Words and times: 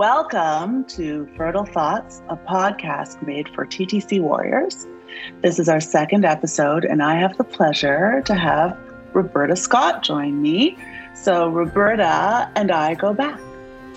Welcome 0.00 0.84
to 0.84 1.28
Fertile 1.36 1.66
Thoughts, 1.66 2.22
a 2.30 2.36
podcast 2.38 3.20
made 3.20 3.50
for 3.50 3.66
TTC 3.66 4.18
warriors. 4.18 4.86
This 5.42 5.58
is 5.58 5.68
our 5.68 5.78
second 5.78 6.24
episode, 6.24 6.86
and 6.86 7.02
I 7.02 7.16
have 7.16 7.36
the 7.36 7.44
pleasure 7.44 8.22
to 8.24 8.34
have 8.34 8.78
Roberta 9.12 9.56
Scott 9.56 10.02
join 10.02 10.40
me. 10.40 10.78
So, 11.14 11.50
Roberta 11.50 12.50
and 12.56 12.70
I 12.70 12.94
go 12.94 13.12
back. 13.12 13.38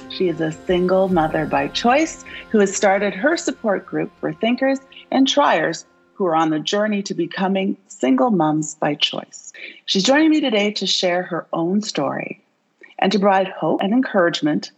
She 0.09 0.27
is 0.27 0.41
a 0.41 0.51
single 0.51 1.07
mother 1.07 1.45
by 1.45 1.69
choice 1.69 2.25
who 2.49 2.59
has 2.59 2.75
started 2.75 3.13
her 3.13 3.37
support 3.37 3.85
group 3.85 4.11
for 4.19 4.33
thinkers 4.33 4.79
and 5.09 5.25
triers 5.25 5.85
who 6.15 6.25
are 6.25 6.35
on 6.35 6.49
the 6.49 6.59
journey 6.59 7.01
to 7.03 7.13
becoming 7.13 7.77
single 7.87 8.29
moms 8.29 8.75
by 8.75 8.95
choice. 8.95 9.53
She's 9.85 10.03
joining 10.03 10.31
me 10.31 10.41
today 10.41 10.69
to 10.73 10.85
share 10.85 11.23
her 11.23 11.47
own 11.53 11.81
story 11.81 12.43
and 12.99 13.09
to 13.13 13.19
provide 13.19 13.47
hope 13.47 13.79
and 13.81 13.93
encouragement, 13.93 14.71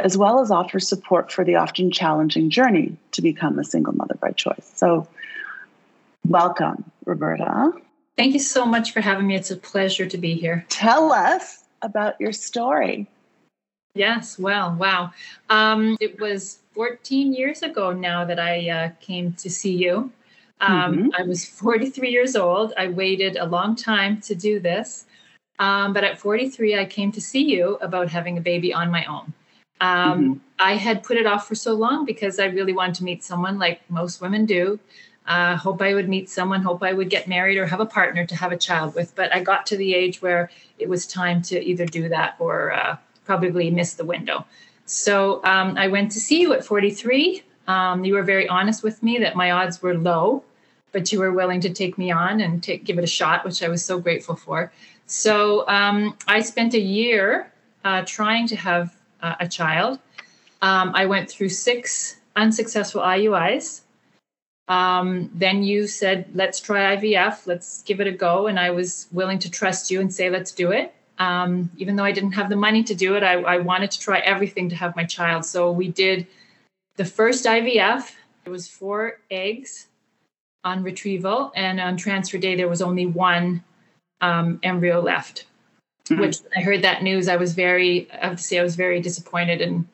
as 0.00 0.16
well 0.16 0.40
as 0.40 0.50
offer 0.50 0.80
support 0.80 1.30
for 1.30 1.44
the 1.44 1.56
often 1.56 1.90
challenging 1.90 2.50
journey 2.50 2.96
to 3.12 3.22
become 3.22 3.58
a 3.58 3.64
single 3.64 3.94
mother 3.94 4.16
by 4.20 4.30
choice. 4.30 4.70
So, 4.74 5.06
welcome, 6.26 6.90
Roberta. 7.04 7.72
Thank 8.16 8.34
you 8.34 8.40
so 8.40 8.66
much 8.66 8.92
for 8.92 9.00
having 9.00 9.26
me. 9.26 9.36
It's 9.36 9.50
a 9.50 9.56
pleasure 9.56 10.06
to 10.06 10.18
be 10.18 10.34
here. 10.34 10.66
Tell 10.68 11.12
us 11.12 11.64
about 11.82 12.20
your 12.20 12.32
story. 12.32 13.06
Yes, 13.94 14.38
well, 14.38 14.74
wow. 14.78 15.12
Um, 15.48 15.96
it 16.00 16.20
was 16.20 16.60
14 16.72 17.32
years 17.32 17.62
ago 17.62 17.92
now 17.92 18.24
that 18.24 18.38
I 18.38 18.68
uh, 18.68 18.90
came 19.00 19.32
to 19.34 19.50
see 19.50 19.74
you. 19.74 20.12
Um, 20.60 20.96
mm-hmm. 20.96 21.08
I 21.18 21.22
was 21.22 21.44
43 21.44 22.10
years 22.10 22.36
old. 22.36 22.72
I 22.76 22.88
waited 22.88 23.36
a 23.36 23.46
long 23.46 23.74
time 23.74 24.20
to 24.22 24.34
do 24.34 24.60
this. 24.60 25.06
Um, 25.58 25.92
but 25.92 26.04
at 26.04 26.18
43, 26.18 26.78
I 26.78 26.84
came 26.84 27.12
to 27.12 27.20
see 27.20 27.42
you 27.42 27.78
about 27.82 28.08
having 28.08 28.38
a 28.38 28.40
baby 28.40 28.72
on 28.72 28.90
my 28.90 29.04
own. 29.04 29.32
Um, 29.80 30.22
mm-hmm. 30.22 30.32
I 30.58 30.74
had 30.74 31.02
put 31.02 31.16
it 31.16 31.26
off 31.26 31.48
for 31.48 31.54
so 31.54 31.74
long 31.74 32.04
because 32.04 32.38
I 32.38 32.46
really 32.46 32.72
wanted 32.72 32.96
to 32.96 33.04
meet 33.04 33.24
someone 33.24 33.58
like 33.58 33.80
most 33.90 34.20
women 34.20 34.46
do. 34.46 34.78
Uh, 35.26 35.56
hope 35.56 35.80
I 35.80 35.94
would 35.94 36.08
meet 36.08 36.28
someone, 36.28 36.62
hope 36.62 36.82
I 36.82 36.92
would 36.92 37.08
get 37.08 37.28
married 37.28 37.56
or 37.56 37.66
have 37.66 37.80
a 37.80 37.86
partner 37.86 38.26
to 38.26 38.34
have 38.34 38.52
a 38.52 38.56
child 38.56 38.94
with. 38.94 39.14
But 39.14 39.34
I 39.34 39.40
got 39.42 39.66
to 39.66 39.76
the 39.76 39.94
age 39.94 40.20
where 40.20 40.50
it 40.78 40.88
was 40.88 41.06
time 41.06 41.40
to 41.42 41.62
either 41.62 41.86
do 41.86 42.08
that 42.08 42.36
or 42.38 42.72
uh, 42.72 42.96
probably 43.24 43.70
miss 43.70 43.94
the 43.94 44.04
window. 44.04 44.44
So 44.86 45.42
um, 45.44 45.76
I 45.76 45.88
went 45.88 46.10
to 46.12 46.20
see 46.20 46.40
you 46.40 46.52
at 46.52 46.64
43. 46.64 47.42
Um, 47.68 48.04
you 48.04 48.14
were 48.14 48.24
very 48.24 48.48
honest 48.48 48.82
with 48.82 49.02
me 49.02 49.18
that 49.18 49.36
my 49.36 49.52
odds 49.52 49.80
were 49.80 49.96
low 49.96 50.42
but 50.92 51.12
you 51.12 51.20
were 51.20 51.32
willing 51.32 51.60
to 51.60 51.70
take 51.70 51.98
me 51.98 52.10
on 52.10 52.40
and 52.40 52.62
take, 52.62 52.84
give 52.84 52.98
it 52.98 53.04
a 53.04 53.08
shot, 53.08 53.44
which 53.44 53.62
I 53.62 53.68
was 53.68 53.84
so 53.84 53.98
grateful 53.98 54.36
for. 54.36 54.72
So 55.06 55.66
um, 55.68 56.16
I 56.26 56.40
spent 56.40 56.74
a 56.74 56.80
year 56.80 57.52
uh, 57.84 58.02
trying 58.06 58.46
to 58.48 58.56
have 58.56 58.94
uh, 59.22 59.36
a 59.40 59.48
child. 59.48 59.98
Um, 60.62 60.92
I 60.94 61.06
went 61.06 61.30
through 61.30 61.48
six 61.48 62.16
unsuccessful 62.36 63.02
IUIs. 63.02 63.82
Um, 64.68 65.30
then 65.34 65.62
you 65.62 65.86
said, 65.86 66.30
let's 66.32 66.60
try 66.60 66.96
IVF, 66.96 67.46
let's 67.46 67.82
give 67.82 68.00
it 68.00 68.06
a 68.06 68.12
go. 68.12 68.46
And 68.46 68.58
I 68.58 68.70
was 68.70 69.08
willing 69.10 69.38
to 69.40 69.50
trust 69.50 69.90
you 69.90 70.00
and 70.00 70.12
say, 70.12 70.30
let's 70.30 70.52
do 70.52 70.70
it. 70.70 70.94
Um, 71.18 71.70
even 71.76 71.96
though 71.96 72.04
I 72.04 72.12
didn't 72.12 72.32
have 72.32 72.48
the 72.48 72.56
money 72.56 72.82
to 72.84 72.94
do 72.94 73.16
it, 73.16 73.22
I, 73.22 73.34
I 73.42 73.58
wanted 73.58 73.90
to 73.90 74.00
try 74.00 74.20
everything 74.20 74.68
to 74.68 74.76
have 74.76 74.94
my 74.96 75.04
child. 75.04 75.44
So 75.44 75.70
we 75.72 75.88
did 75.88 76.26
the 76.96 77.04
first 77.04 77.44
IVF. 77.46 78.12
It 78.44 78.50
was 78.50 78.68
four 78.68 79.18
eggs 79.30 79.88
on 80.64 80.82
retrieval, 80.82 81.52
and 81.54 81.80
on 81.80 81.96
transfer 81.96 82.38
day 82.38 82.54
there 82.54 82.68
was 82.68 82.82
only 82.82 83.06
one 83.06 83.64
um, 84.20 84.60
embryo 84.62 85.00
left. 85.00 85.46
Mm-hmm. 86.10 86.20
Which 86.20 86.38
I 86.56 86.60
heard 86.60 86.82
that 86.82 87.02
news, 87.02 87.28
I 87.28 87.36
was 87.36 87.54
very, 87.54 88.10
I 88.12 88.28
have 88.28 88.36
to 88.36 88.42
say, 88.42 88.58
I 88.58 88.62
was 88.62 88.76
very 88.76 89.00
disappointed 89.00 89.60
and 89.60 89.86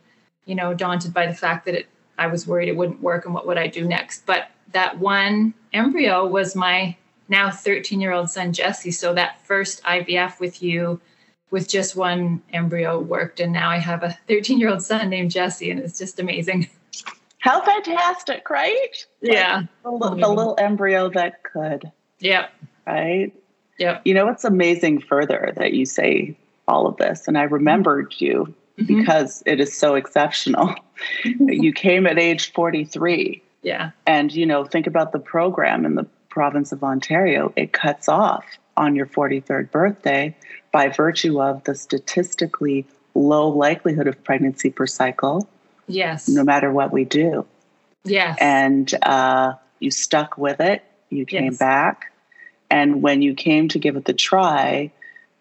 you 0.46 0.54
know 0.54 0.72
daunted 0.72 1.12
by 1.12 1.26
the 1.26 1.34
fact 1.34 1.66
that 1.66 1.74
it. 1.74 1.86
I 2.18 2.28
was 2.28 2.46
worried 2.46 2.70
it 2.70 2.76
wouldn't 2.76 3.02
work, 3.02 3.26
and 3.26 3.34
what 3.34 3.46
would 3.46 3.58
I 3.58 3.66
do 3.66 3.86
next? 3.86 4.24
But 4.24 4.48
that 4.72 4.98
one 4.98 5.52
embryo 5.74 6.26
was 6.26 6.56
my 6.56 6.96
now 7.28 7.50
13 7.50 8.00
year 8.00 8.12
old 8.12 8.30
son 8.30 8.54
Jesse. 8.54 8.90
So 8.90 9.12
that 9.14 9.44
first 9.46 9.82
IVF 9.82 10.40
with 10.40 10.62
you 10.62 11.00
with 11.50 11.68
just 11.68 11.94
one 11.94 12.42
embryo 12.52 12.98
worked, 12.98 13.40
and 13.40 13.52
now 13.52 13.70
I 13.70 13.78
have 13.78 14.02
a 14.02 14.16
13 14.28 14.58
year 14.58 14.70
old 14.70 14.82
son 14.82 15.10
named 15.10 15.30
Jesse, 15.30 15.70
and 15.70 15.80
it's 15.80 15.98
just 15.98 16.18
amazing. 16.18 16.68
How 17.38 17.64
fantastic, 17.64 18.50
right? 18.50 19.06
Yeah. 19.20 19.62
Like 19.84 20.00
the, 20.00 20.16
the, 20.16 20.28
little 20.28 20.56
embryo 20.58 21.08
that 21.10 21.44
could. 21.44 21.92
Yeah. 22.18 22.48
Right? 22.86 23.32
Yeah. 23.78 24.00
You 24.04 24.14
know, 24.14 24.28
it's 24.28 24.44
amazing 24.44 25.00
further 25.00 25.52
that 25.56 25.72
you 25.72 25.86
say 25.86 26.36
all 26.66 26.86
of 26.86 26.96
this. 26.96 27.28
And 27.28 27.36
I 27.36 27.42
remembered 27.42 28.14
you 28.18 28.54
mm-hmm. 28.78 28.98
because 28.98 29.42
it 29.46 29.60
is 29.60 29.76
so 29.76 29.94
exceptional. 29.94 30.74
you 31.24 31.72
came 31.72 32.06
at 32.06 32.18
age 32.18 32.52
43. 32.52 33.42
Yeah. 33.62 33.90
And, 34.06 34.32
you 34.32 34.46
know, 34.46 34.64
think 34.64 34.86
about 34.86 35.12
the 35.12 35.18
program 35.18 35.84
in 35.84 35.94
the 35.94 36.06
province 36.28 36.72
of 36.72 36.82
Ontario. 36.84 37.52
It 37.56 37.72
cuts 37.72 38.08
off 38.08 38.44
on 38.76 38.94
your 38.94 39.06
43rd 39.06 39.70
birthday 39.70 40.36
by 40.72 40.88
virtue 40.88 41.40
of 41.40 41.64
the 41.64 41.74
statistically 41.74 42.86
low 43.14 43.48
likelihood 43.48 44.06
of 44.06 44.22
pregnancy 44.22 44.70
per 44.70 44.86
cycle 44.86 45.48
Yes. 45.88 46.28
No 46.28 46.44
matter 46.44 46.72
what 46.72 46.92
we 46.92 47.04
do. 47.04 47.46
Yes. 48.04 48.38
And 48.40 48.92
uh, 49.02 49.54
you 49.80 49.90
stuck 49.90 50.38
with 50.38 50.60
it. 50.60 50.84
You 51.10 51.26
came 51.26 51.46
yes. 51.46 51.58
back. 51.58 52.12
And 52.70 53.02
when 53.02 53.22
you 53.22 53.34
came 53.34 53.68
to 53.68 53.78
give 53.78 53.96
it 53.96 54.04
the 54.04 54.12
try, 54.12 54.90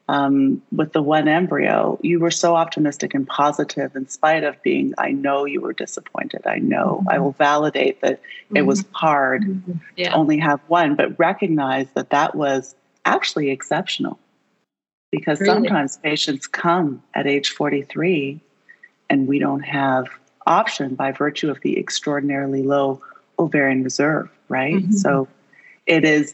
um, 0.07 0.61
with 0.71 0.93
the 0.93 1.01
one 1.01 1.27
embryo, 1.27 1.99
you 2.03 2.19
were 2.19 2.31
so 2.31 2.55
optimistic 2.55 3.15
and 3.15 3.27
positive 3.27 3.95
in 3.95 4.07
spite 4.07 4.43
of 4.43 4.61
being, 4.61 4.93
I 4.97 5.11
know 5.11 5.45
you 5.45 5.61
were 5.61 5.73
disappointed. 5.73 6.45
I 6.45 6.59
know. 6.59 6.99
Mm-hmm. 6.99 7.09
I 7.09 7.19
will 7.19 7.31
validate 7.31 8.01
that 8.01 8.21
mm-hmm. 8.21 8.57
it 8.57 8.65
was 8.67 8.83
mm-hmm. 8.83 8.93
hard 8.93 9.41
mm-hmm. 9.43 9.71
yeah. 9.95 10.09
to 10.09 10.15
only 10.15 10.37
have 10.37 10.59
one, 10.67 10.95
but 10.95 11.17
recognize 11.17 11.87
that 11.95 12.11
that 12.11 12.35
was 12.35 12.75
actually 13.05 13.49
exceptional. 13.49 14.19
Because 15.11 15.39
really? 15.39 15.53
sometimes 15.53 15.97
patients 15.97 16.45
come 16.45 17.01
at 17.13 17.25
age 17.25 17.49
43 17.51 18.39
and 19.09 19.27
we 19.27 19.39
don't 19.39 19.61
have 19.61 20.05
option 20.45 20.93
by 20.93 21.11
virtue 21.11 21.49
of 21.49 21.61
the 21.61 21.79
extraordinarily 21.79 22.61
low 22.61 23.01
ovarian 23.39 23.83
reserve, 23.83 24.29
right? 24.49 24.75
Mm-hmm. 24.75 24.91
So 24.91 25.27
it 25.87 26.03
is 26.03 26.33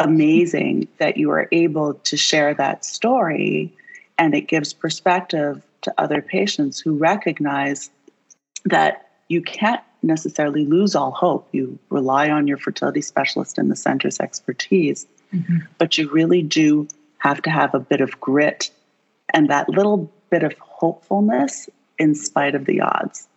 amazing 0.00 0.88
that 0.98 1.16
you 1.16 1.30
are 1.30 1.48
able 1.52 1.94
to 1.94 2.16
share 2.16 2.54
that 2.54 2.84
story 2.84 3.72
and 4.18 4.34
it 4.34 4.48
gives 4.48 4.72
perspective 4.72 5.62
to 5.82 5.94
other 5.98 6.20
patients 6.20 6.78
who 6.80 6.96
recognize 6.96 7.90
that 8.64 9.10
you 9.28 9.40
can't 9.40 9.80
necessarily 10.02 10.66
lose 10.66 10.94
all 10.94 11.10
hope. 11.10 11.48
You 11.52 11.78
rely 11.88 12.30
on 12.30 12.46
your 12.46 12.58
fertility 12.58 13.00
specialist 13.00 13.58
and 13.58 13.70
the 13.70 13.76
center's 13.76 14.20
expertise, 14.20 15.06
mm-hmm. 15.32 15.58
but 15.78 15.96
you 15.96 16.10
really 16.10 16.42
do 16.42 16.88
have 17.18 17.40
to 17.42 17.50
have 17.50 17.74
a 17.74 17.80
bit 17.80 18.00
of 18.00 18.18
grit 18.20 18.70
and 19.32 19.48
that 19.48 19.68
little 19.68 20.10
bit 20.30 20.42
of 20.42 20.54
hopefulness 20.58 21.68
in 21.98 22.14
spite 22.14 22.54
of 22.54 22.64
the 22.64 22.80
odds 22.80 23.28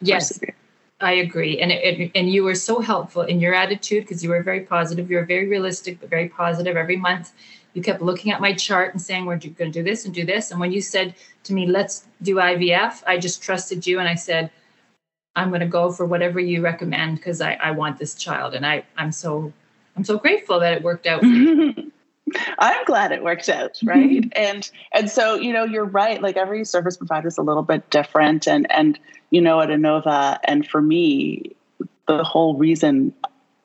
yes, 0.00 0.28
persevere. 0.28 0.54
I 1.02 1.14
agree. 1.14 1.60
And 1.60 1.72
it, 1.72 2.00
it, 2.00 2.12
and 2.14 2.32
you 2.32 2.44
were 2.44 2.54
so 2.54 2.80
helpful 2.80 3.22
in 3.22 3.40
your 3.40 3.54
attitude 3.54 4.04
because 4.04 4.22
you 4.22 4.30
were 4.30 4.42
very 4.42 4.60
positive. 4.60 5.10
You 5.10 5.16
were 5.16 5.24
very 5.24 5.48
realistic, 5.48 6.00
but 6.00 6.08
very 6.08 6.28
positive. 6.28 6.76
Every 6.76 6.96
month, 6.96 7.32
you 7.74 7.82
kept 7.82 8.02
looking 8.02 8.30
at 8.32 8.40
my 8.40 8.52
chart 8.52 8.94
and 8.94 9.02
saying, 9.02 9.26
"We're 9.26 9.36
going 9.36 9.72
to 9.72 9.78
do 9.80 9.82
this 9.82 10.04
and 10.04 10.14
do 10.14 10.24
this." 10.24 10.52
And 10.52 10.60
when 10.60 10.70
you 10.70 10.80
said 10.80 11.14
to 11.42 11.52
me, 11.52 11.66
"Let's 11.66 12.06
do 12.22 12.36
IVF," 12.36 13.02
I 13.04 13.18
just 13.18 13.42
trusted 13.42 13.84
you, 13.84 13.98
and 13.98 14.08
I 14.08 14.14
said, 14.14 14.50
"I'm 15.34 15.48
going 15.48 15.60
to 15.60 15.66
go 15.66 15.90
for 15.90 16.06
whatever 16.06 16.38
you 16.38 16.62
recommend 16.62 17.16
because 17.16 17.40
I, 17.40 17.54
I 17.54 17.72
want 17.72 17.98
this 17.98 18.14
child." 18.14 18.54
And 18.54 18.64
I 18.64 18.84
I'm 18.96 19.10
so 19.10 19.52
I'm 19.96 20.04
so 20.04 20.18
grateful 20.18 20.60
that 20.60 20.72
it 20.72 20.82
worked 20.84 21.08
out. 21.08 21.24
I'm 22.58 22.84
glad 22.84 23.12
it 23.12 23.22
worked 23.22 23.48
out, 23.48 23.78
right? 23.82 24.22
Mm-hmm. 24.22 24.30
and 24.34 24.70
and 24.92 25.10
so 25.10 25.34
you 25.34 25.52
know 25.52 25.64
you're 25.64 25.84
right. 25.84 26.20
Like 26.22 26.36
every 26.36 26.64
service 26.64 26.96
provider 26.96 27.28
is 27.28 27.38
a 27.38 27.42
little 27.42 27.62
bit 27.62 27.88
different, 27.90 28.46
and 28.46 28.70
and 28.70 28.98
you 29.30 29.40
know 29.40 29.60
at 29.60 29.68
Anova, 29.68 30.38
and 30.44 30.66
for 30.66 30.80
me, 30.80 31.54
the 32.06 32.24
whole 32.24 32.56
reason 32.56 33.12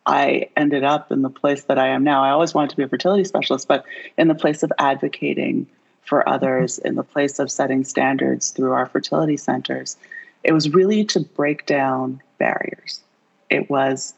I 0.05 0.49
ended 0.55 0.83
up 0.83 1.11
in 1.11 1.21
the 1.21 1.29
place 1.29 1.65
that 1.65 1.77
I 1.77 1.87
am 1.87 2.03
now. 2.03 2.23
I 2.23 2.29
always 2.29 2.53
wanted 2.53 2.69
to 2.71 2.77
be 2.77 2.83
a 2.83 2.87
fertility 2.87 3.25
specialist, 3.25 3.67
but 3.67 3.85
in 4.17 4.29
the 4.29 4.35
place 4.35 4.63
of 4.63 4.71
advocating 4.79 5.67
for 6.01 6.27
others, 6.27 6.77
mm-hmm. 6.77 6.87
in 6.87 6.95
the 6.95 7.03
place 7.03 7.39
of 7.39 7.51
setting 7.51 7.83
standards 7.83 8.51
through 8.51 8.71
our 8.71 8.85
fertility 8.85 9.37
centers, 9.37 9.97
it 10.43 10.53
was 10.53 10.73
really 10.73 11.03
to 11.05 11.19
break 11.19 11.65
down 11.65 12.21
barriers. 12.37 13.01
It 13.49 13.69
was 13.69 14.13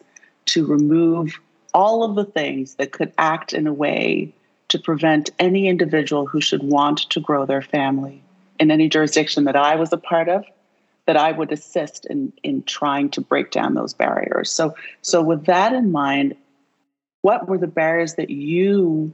to 0.45 0.65
remove 0.65 1.39
all 1.73 2.03
of 2.03 2.15
the 2.15 2.25
things 2.25 2.75
that 2.75 2.91
could 2.91 3.11
act 3.17 3.53
in 3.53 3.67
a 3.67 3.73
way 3.73 4.33
to 4.69 4.79
prevent 4.79 5.29
any 5.39 5.67
individual 5.67 6.25
who 6.25 6.41
should 6.41 6.63
want 6.63 7.09
to 7.09 7.19
grow 7.19 7.45
their 7.45 7.61
family 7.61 8.21
in 8.59 8.71
any 8.71 8.89
jurisdiction 8.89 9.45
that 9.45 9.55
I 9.55 9.75
was 9.75 9.91
a 9.93 9.97
part 9.97 10.29
of 10.29 10.45
that 11.05 11.17
I 11.17 11.31
would 11.31 11.51
assist 11.51 12.05
in 12.05 12.31
in 12.43 12.63
trying 12.63 13.09
to 13.11 13.21
break 13.21 13.51
down 13.51 13.73
those 13.73 13.93
barriers. 13.93 14.51
So 14.51 14.75
so 15.01 15.21
with 15.21 15.45
that 15.45 15.73
in 15.73 15.91
mind, 15.91 16.35
what 17.21 17.47
were 17.47 17.57
the 17.57 17.67
barriers 17.67 18.15
that 18.15 18.29
you 18.29 19.13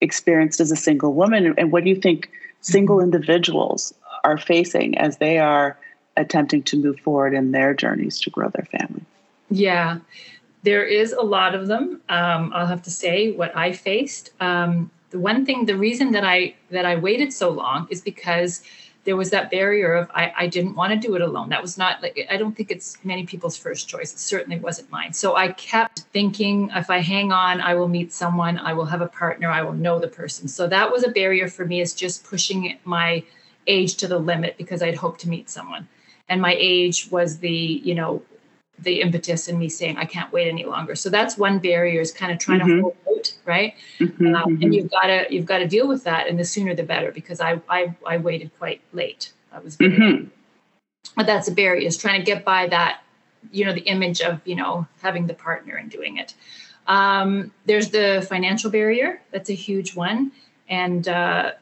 experienced 0.00 0.60
as 0.60 0.70
a 0.70 0.76
single 0.76 1.12
woman 1.12 1.54
and 1.58 1.72
what 1.72 1.84
do 1.84 1.90
you 1.90 1.96
think 1.96 2.30
single 2.60 2.96
mm-hmm. 2.96 3.12
individuals 3.12 3.92
are 4.24 4.38
facing 4.38 4.96
as 4.98 5.18
they 5.18 5.38
are 5.38 5.76
attempting 6.16 6.62
to 6.62 6.76
move 6.76 6.98
forward 7.00 7.34
in 7.34 7.52
their 7.52 7.74
journeys 7.74 8.20
to 8.20 8.30
grow 8.30 8.48
their 8.48 8.66
family? 8.66 9.04
Yeah, 9.50 9.98
there 10.62 10.84
is 10.84 11.12
a 11.12 11.22
lot 11.22 11.54
of 11.54 11.66
them. 11.66 12.00
Um, 12.08 12.52
I'll 12.54 12.66
have 12.66 12.82
to 12.82 12.90
say 12.90 13.32
what 13.32 13.56
I 13.56 13.72
faced. 13.72 14.32
Um, 14.40 14.90
the 15.10 15.18
one 15.18 15.44
thing, 15.44 15.66
the 15.66 15.76
reason 15.76 16.12
that 16.12 16.24
I 16.24 16.54
that 16.70 16.84
I 16.84 16.96
waited 16.96 17.32
so 17.32 17.50
long 17.50 17.88
is 17.90 18.00
because 18.00 18.62
there 19.04 19.16
was 19.16 19.30
that 19.30 19.50
barrier 19.50 19.94
of 19.94 20.10
I, 20.14 20.32
I 20.36 20.46
didn't 20.46 20.74
want 20.74 20.92
to 20.92 20.98
do 20.98 21.14
it 21.14 21.22
alone. 21.22 21.48
That 21.48 21.62
was 21.62 21.78
not 21.78 22.02
like 22.02 22.26
I 22.30 22.36
don't 22.36 22.54
think 22.54 22.70
it's 22.70 22.98
many 23.02 23.24
people's 23.24 23.56
first 23.56 23.88
choice. 23.88 24.12
It 24.12 24.18
certainly 24.18 24.58
wasn't 24.58 24.90
mine. 24.90 25.12
So 25.12 25.36
I 25.36 25.52
kept 25.52 26.00
thinking 26.12 26.70
if 26.74 26.90
I 26.90 26.98
hang 26.98 27.32
on, 27.32 27.60
I 27.60 27.74
will 27.74 27.88
meet 27.88 28.12
someone, 28.12 28.58
I 28.58 28.72
will 28.74 28.84
have 28.84 29.00
a 29.00 29.08
partner, 29.08 29.48
I 29.48 29.62
will 29.62 29.72
know 29.72 29.98
the 29.98 30.08
person. 30.08 30.48
So 30.48 30.66
that 30.68 30.92
was 30.92 31.04
a 31.04 31.10
barrier 31.10 31.48
for 31.48 31.64
me 31.64 31.80
is 31.80 31.94
just 31.94 32.24
pushing 32.24 32.78
my 32.84 33.24
age 33.66 33.96
to 33.96 34.08
the 34.08 34.18
limit 34.18 34.56
because 34.58 34.82
I'd 34.82 34.96
hoped 34.96 35.20
to 35.20 35.28
meet 35.28 35.48
someone. 35.48 35.88
And 36.28 36.40
my 36.40 36.54
age 36.58 37.08
was 37.10 37.38
the, 37.38 37.50
you 37.50 37.94
know, 37.94 38.22
the 38.82 39.00
impetus 39.00 39.48
in 39.48 39.58
me 39.58 39.68
saying 39.68 39.96
I 39.96 40.04
can't 40.04 40.32
wait 40.32 40.48
any 40.48 40.64
longer. 40.64 40.94
So 40.94 41.10
that's 41.10 41.36
one 41.36 41.58
barrier 41.58 42.00
is 42.00 42.12
kind 42.12 42.32
of 42.32 42.38
trying 42.38 42.60
mm-hmm. 42.60 42.76
to 42.76 42.82
hold 42.82 42.96
out, 43.08 43.34
right? 43.44 43.74
Mm-hmm, 43.98 44.34
um, 44.34 44.34
mm-hmm. 44.34 44.62
And 44.62 44.74
you've 44.74 44.90
got 44.90 45.06
to 45.06 45.26
you've 45.30 45.46
got 45.46 45.58
to 45.58 45.66
deal 45.66 45.86
with 45.86 46.04
that, 46.04 46.28
and 46.28 46.38
the 46.38 46.44
sooner 46.44 46.74
the 46.74 46.82
better 46.82 47.12
because 47.12 47.40
I 47.40 47.60
I, 47.68 47.94
I 48.06 48.16
waited 48.16 48.50
quite 48.58 48.80
late. 48.92 49.32
I 49.52 49.58
was, 49.58 49.76
mm-hmm. 49.76 50.28
but 51.16 51.26
that's 51.26 51.48
a 51.48 51.52
barrier 51.52 51.86
is 51.86 51.96
trying 51.96 52.20
to 52.20 52.24
get 52.24 52.44
by 52.44 52.68
that, 52.68 53.02
you 53.50 53.64
know, 53.64 53.72
the 53.72 53.82
image 53.82 54.20
of 54.20 54.40
you 54.44 54.56
know 54.56 54.86
having 55.02 55.26
the 55.26 55.34
partner 55.34 55.76
and 55.76 55.90
doing 55.90 56.16
it. 56.16 56.34
Um, 56.86 57.52
there's 57.66 57.90
the 57.90 58.26
financial 58.28 58.70
barrier. 58.70 59.20
That's 59.30 59.50
a 59.50 59.54
huge 59.54 59.94
one, 59.94 60.32
and 60.68 61.06
uh, 61.06 61.52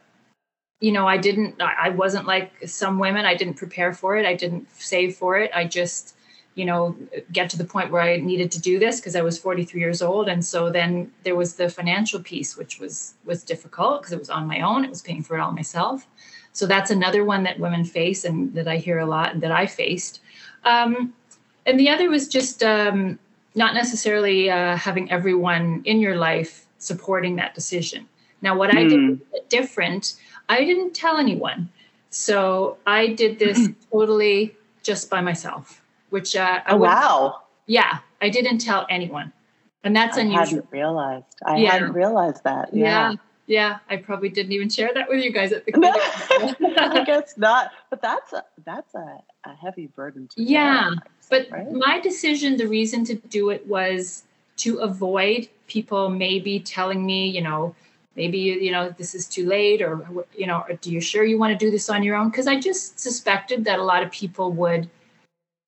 you 0.80 0.92
know, 0.92 1.08
I 1.08 1.16
didn't. 1.16 1.60
I 1.60 1.88
wasn't 1.88 2.26
like 2.26 2.52
some 2.68 2.98
women. 2.98 3.24
I 3.24 3.34
didn't 3.34 3.54
prepare 3.54 3.92
for 3.92 4.16
it. 4.16 4.24
I 4.24 4.34
didn't 4.34 4.68
save 4.78 5.16
for 5.16 5.36
it. 5.36 5.50
I 5.52 5.64
just 5.64 6.14
you 6.58 6.64
know 6.64 6.96
get 7.32 7.48
to 7.48 7.56
the 7.56 7.64
point 7.64 7.92
where 7.92 8.02
i 8.02 8.16
needed 8.16 8.50
to 8.50 8.60
do 8.60 8.78
this 8.80 8.98
because 8.98 9.14
i 9.14 9.22
was 9.22 9.38
43 9.38 9.80
years 9.80 10.02
old. 10.02 10.28
And 10.28 10.44
so 10.44 10.70
then 10.70 11.12
there 11.22 11.36
was 11.36 11.54
the 11.54 11.70
financial 11.70 12.20
piece 12.20 12.56
which 12.56 12.80
was 12.80 13.14
was 13.24 13.44
difficult 13.44 14.02
because 14.02 14.12
it 14.12 14.18
was 14.18 14.30
on 14.30 14.46
my 14.46 14.60
own. 14.60 14.84
It 14.84 14.90
was 14.90 15.02
paying 15.02 15.22
for 15.22 15.36
it 15.36 15.40
all 15.40 15.52
myself. 15.52 16.06
So 16.52 16.66
that's 16.66 16.90
another 16.90 17.24
one 17.24 17.44
that 17.44 17.60
women 17.60 17.84
face 17.84 18.24
and 18.24 18.52
that 18.54 18.66
i 18.66 18.76
hear 18.76 18.98
a 18.98 19.06
lot 19.06 19.32
and 19.32 19.40
that 19.42 19.52
i 19.52 19.66
faced. 19.66 20.20
Um, 20.64 21.14
and 21.64 21.78
the 21.78 21.88
other 21.88 22.10
was 22.10 22.26
just 22.28 22.62
um, 22.62 23.18
not 23.54 23.74
necessarily 23.74 24.50
uh, 24.50 24.76
having 24.76 25.10
everyone 25.10 25.82
in 25.84 26.00
your 26.00 26.16
life 26.16 26.66
supporting 26.78 27.36
that 27.36 27.54
decision. 27.54 28.08
Now 28.42 28.56
what 28.56 28.70
mm. 28.70 28.78
i 28.78 28.82
did 28.88 29.00
hmm. 29.00 29.14
different. 29.48 30.16
I 30.48 30.64
didn't 30.64 30.92
tell 30.94 31.18
anyone. 31.18 31.68
So 32.10 32.78
i 32.86 33.06
did 33.06 33.38
this 33.38 33.68
totally 33.92 34.56
just 34.82 35.08
by 35.08 35.20
myself 35.20 35.82
which 36.10 36.36
uh, 36.36 36.60
oh 36.68 36.76
wow, 36.76 37.42
yeah, 37.66 37.98
I 38.20 38.28
didn't 38.28 38.58
tell 38.58 38.86
anyone, 38.90 39.32
and 39.84 39.94
that's 39.94 40.16
I 40.16 40.22
unusual. 40.22 40.44
Hadn't 40.44 40.68
realized. 40.70 41.26
I 41.44 41.56
yeah. 41.56 41.72
hadn't 41.72 41.92
realized 41.92 42.44
that. 42.44 42.70
Yeah. 42.72 43.10
yeah. 43.10 43.16
yeah. 43.46 43.78
I 43.90 43.96
probably 43.96 44.28
didn't 44.28 44.52
even 44.52 44.68
share 44.68 44.90
that 44.94 45.08
with 45.08 45.22
you 45.22 45.32
guys 45.32 45.52
at 45.52 45.64
the. 45.64 45.72
Club. 45.78 45.94
I 46.78 47.04
guess 47.04 47.36
not, 47.36 47.72
but 47.90 48.02
that's 48.02 48.32
a 48.32 48.44
that's 48.64 48.94
a, 48.94 49.22
a 49.44 49.54
heavy 49.54 49.86
burden 49.88 50.28
to. 50.28 50.42
Yeah, 50.42 50.90
but 51.30 51.48
right? 51.50 51.70
my 51.70 52.00
decision, 52.00 52.56
the 52.56 52.66
reason 52.66 53.04
to 53.04 53.14
do 53.14 53.50
it 53.50 53.66
was 53.66 54.24
to 54.58 54.78
avoid 54.78 55.48
people 55.68 56.08
maybe 56.08 56.58
telling 56.60 57.06
me, 57.06 57.28
you 57.28 57.42
know, 57.42 57.74
maybe 58.16 58.38
you 58.38 58.72
know 58.72 58.90
this 58.98 59.14
is 59.14 59.26
too 59.26 59.46
late, 59.46 59.82
or 59.82 60.06
you 60.34 60.46
know, 60.46 60.64
do 60.80 60.90
you 60.90 61.00
sure 61.00 61.24
you 61.24 61.38
want 61.38 61.58
to 61.58 61.64
do 61.64 61.70
this 61.70 61.88
on 61.88 62.02
your 62.02 62.16
own? 62.16 62.30
Because 62.30 62.46
I 62.46 62.58
just 62.58 62.98
suspected 62.98 63.64
that 63.66 63.78
a 63.78 63.84
lot 63.84 64.02
of 64.02 64.10
people 64.10 64.52
would 64.52 64.88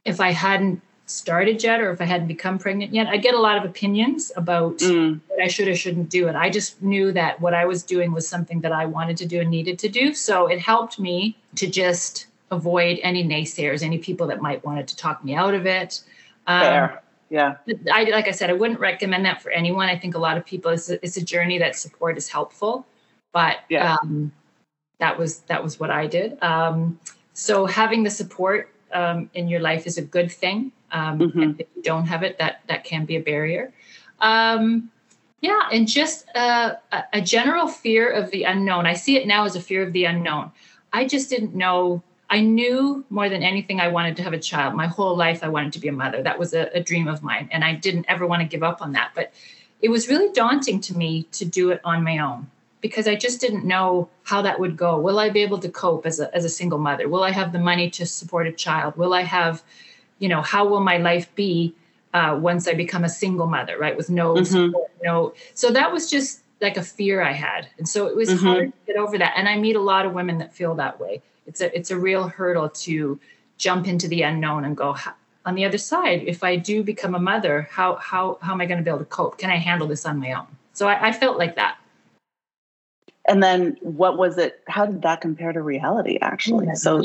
if 0.05 0.21
I 0.21 0.31
hadn't 0.31 0.81
started 1.07 1.63
yet 1.63 1.81
or 1.81 1.91
if 1.91 2.01
I 2.01 2.05
hadn't 2.05 2.29
become 2.29 2.59
pregnant 2.59 2.95
yet, 2.95 3.09
I 3.09 3.17
get 3.17 3.35
a 3.35 3.41
lot 3.41 3.59
of 3.59 3.65
opinions 3.65 4.31
about 4.37 4.79
mm. 4.79 5.21
what 5.27 5.43
I 5.43 5.49
should 5.49 5.69
or 5.69 5.75
shouldn't 5.75 6.09
do. 6.09 6.29
And 6.29 6.37
I 6.37 6.51
just 6.51 6.81
knew 6.83 7.13
that 7.13 7.41
what 7.41 7.53
I 7.53 7.65
was 7.65 7.83
doing 7.83 8.13
was 8.13 8.29
something 8.29 8.61
that 8.61 8.73
I 8.73 8.87
wanted 8.87 9.17
to 9.19 9.27
do 9.27 9.41
and 9.41 9.51
needed 9.51 9.79
to 9.81 9.89
do. 9.89 10.15
So 10.15 10.47
it 10.47 10.61
helped 10.61 10.99
me 10.99 11.37
to 11.57 11.69
just 11.69 12.27
avoid 12.51 13.01
any 13.03 13.25
naysayers, 13.25 13.83
any 13.83 13.99
people 13.99 14.27
that 14.29 14.41
might 14.41 14.65
wanted 14.65 14.87
to 14.89 14.97
talk 14.97 15.25
me 15.25 15.35
out 15.35 15.55
of 15.55 15.67
it. 15.67 16.03
Um, 16.47 16.61
Fair. 16.63 17.03
Yeah. 17.29 17.57
I, 17.93 18.05
like 18.05 18.27
I 18.27 18.33
said, 18.33 18.51
I 18.51 18.55
wouldn't 18.55 18.81
recommend 18.81 19.25
that 19.25 19.41
for 19.41 19.51
anyone. 19.51 19.89
I 19.89 19.97
think 19.97 20.15
a 20.15 20.19
lot 20.19 20.37
of 20.37 20.45
people, 20.45 20.73
it's 20.73 20.91
a, 20.91 21.05
it's 21.05 21.17
a 21.17 21.25
journey 21.25 21.59
that 21.59 21.77
support 21.77 22.19
is 22.19 22.29
helpful, 22.29 22.87
but 23.33 23.59
yeah. 23.69 23.97
um, 24.03 24.33
that 24.99 25.17
was, 25.17 25.41
that 25.43 25.63
was 25.63 25.79
what 25.79 25.91
I 25.91 26.09
did. 26.09 26.43
Um, 26.43 26.99
so 27.33 27.67
having 27.67 28.03
the 28.03 28.11
support 28.11 28.73
um, 28.93 29.31
in 29.35 29.49
your 29.49 29.61
life 29.61 29.87
is 29.87 29.99
a 29.99 30.03
good 30.03 30.31
thing. 30.31 30.73
Um, 30.93 31.19
mm-hmm. 31.19 31.41
And 31.41 31.61
if 31.61 31.67
you 31.77 31.83
don't 31.83 32.07
have 32.07 32.23
it, 32.23 32.39
that 32.39 32.63
that 32.69 32.85
can 32.85 33.05
be 33.05 33.17
a 33.17 33.21
barrier. 33.21 33.73
Um, 34.21 34.91
yeah, 35.41 35.69
and 35.73 35.89
just 35.89 36.27
uh, 36.35 36.75
a, 36.93 37.05
a 37.15 37.21
general 37.21 37.67
fear 37.67 38.11
of 38.11 38.31
the 38.31 38.45
unknown. 38.45 38.87
I 38.87 38.95
see 38.95 39.17
it 39.17 39.27
now 39.27 39.45
as 39.45 39.57
a 39.57 39.61
fear 39.61 39.83
of 39.83 39.93
the 39.93 40.05
unknown. 40.05 40.53
I 40.93 41.07
just 41.07 41.31
didn't 41.31 41.55
know. 41.55 42.03
I 42.29 42.41
knew 42.41 43.05
more 43.11 43.29
than 43.29 43.43
anything 43.43 43.81
I 43.81 43.89
wanted 43.89 44.17
to 44.19 44.23
have 44.23 44.33
a 44.33 44.39
child. 44.39 44.75
My 44.75 44.87
whole 44.87 45.17
life, 45.17 45.43
I 45.43 45.49
wanted 45.49 45.73
to 45.73 45.81
be 45.81 45.89
a 45.89 45.93
mother. 45.93 46.23
That 46.23 46.39
was 46.39 46.53
a, 46.55 46.71
a 46.75 46.81
dream 46.81 47.09
of 47.09 47.23
mine, 47.23 47.49
and 47.51 47.65
I 47.65 47.75
didn't 47.75 48.07
ever 48.09 48.27
want 48.27 48.43
to 48.43 48.49
give 48.49 48.63
up 48.63 48.83
on 48.83 48.93
that. 48.93 49.13
But 49.15 49.33
it 49.81 49.89
was 49.89 50.09
really 50.09 50.33
daunting 50.33 50.81
to 50.83 50.97
me 50.97 51.25
to 51.33 51.45
do 51.45 51.71
it 51.71 51.81
on 51.85 52.05
my 52.05 52.19
own 52.19 52.51
because 52.81 53.07
I 53.07 53.15
just 53.15 53.41
didn't 53.41 53.65
know 53.65 54.09
how 54.23 54.43
that 54.43 54.59
would 54.59 54.77
go. 54.77 54.99
Will 54.99 55.19
I 55.19 55.29
be 55.31 55.41
able 55.41 55.59
to 55.59 55.69
cope 55.69 56.07
as 56.07 56.21
a, 56.21 56.35
as 56.35 56.45
a 56.45 56.49
single 56.49 56.79
mother? 56.79 57.09
Will 57.09 57.23
I 57.23 57.31
have 57.31 57.53
the 57.53 57.59
money 57.59 57.91
to 57.91 58.07
support 58.07 58.47
a 58.47 58.53
child? 58.53 58.97
Will 58.97 59.13
I 59.13 59.23
have, 59.23 59.63
you 60.19 60.29
know, 60.29 60.43
how 60.43 60.67
will 60.67 60.81
my 60.81 60.97
life 60.97 61.33
be 61.35 61.75
uh, 62.15 62.39
once 62.41 62.67
I 62.67 62.75
become 62.75 63.05
a 63.05 63.09
single 63.09 63.47
mother, 63.47 63.79
right? 63.79 63.97
With 63.97 64.11
no 64.11 64.35
mm-hmm. 64.35 64.45
support, 64.45 64.91
no. 65.03 65.35
So 65.55 65.71
that 65.71 65.93
was 65.93 66.11
just 66.11 66.41
like 66.61 66.77
a 66.77 66.83
fear 66.83 67.23
I 67.23 67.33
had. 67.33 67.69
And 67.79 67.89
so 67.89 68.07
it 68.07 68.17
was 68.17 68.31
mm-hmm. 68.31 68.47
hard 68.47 68.73
to 68.73 68.93
get 68.93 68.97
over 68.97 69.19
that. 69.19 69.35
And 69.37 69.49
I 69.49 69.57
meet 69.57 69.77
a 69.77 69.81
lot 69.81 70.07
of 70.07 70.13
women 70.13 70.39
that 70.39 70.53
feel 70.53 70.75
that 70.77 70.99
way. 70.99 71.23
It's 71.47 71.61
a, 71.61 71.77
it's 71.77 71.91
a 71.91 71.99
real 71.99 72.29
hurdle 72.29 72.69
to 72.69 73.19
jump 73.59 73.87
into 73.87 74.09
the 74.09 74.23
unknown 74.23 74.65
and 74.65 74.77
go, 74.77 74.97
on 75.47 75.55
the 75.55 75.65
other 75.65 75.79
side, 75.79 76.23
if 76.27 76.45
I 76.45 76.57
do 76.57 76.83
become 76.83 77.15
a 77.15 77.19
mother, 77.19 77.69
how, 77.71 77.97
how, 77.97 78.39
how 78.43 78.53
am 78.53 78.61
I 78.61 78.67
going 78.67 78.79
to 78.79 78.85
be 78.85 78.91
able 78.91 79.01
to 79.01 79.07
cope? 79.07 79.39
Can 79.39 79.51
I 79.51 79.57
handle 79.57 79.89
this 79.89 80.05
on 80.05 80.19
my 80.19 80.33
own? 80.33 80.47
So 80.73 80.87
I, 80.87 81.09
I 81.09 81.13
felt 81.13 81.39
like 81.39 81.57
that 81.57 81.79
and 83.27 83.43
then 83.43 83.77
what 83.81 84.17
was 84.17 84.39
it 84.39 84.63
how 84.69 84.87
did 84.87 85.03
that 85.03 85.21
compare 85.21 85.53
to 85.53 85.63
reality 85.63 86.19
actually 86.21 86.67
oh 86.69 86.75
so 86.75 87.05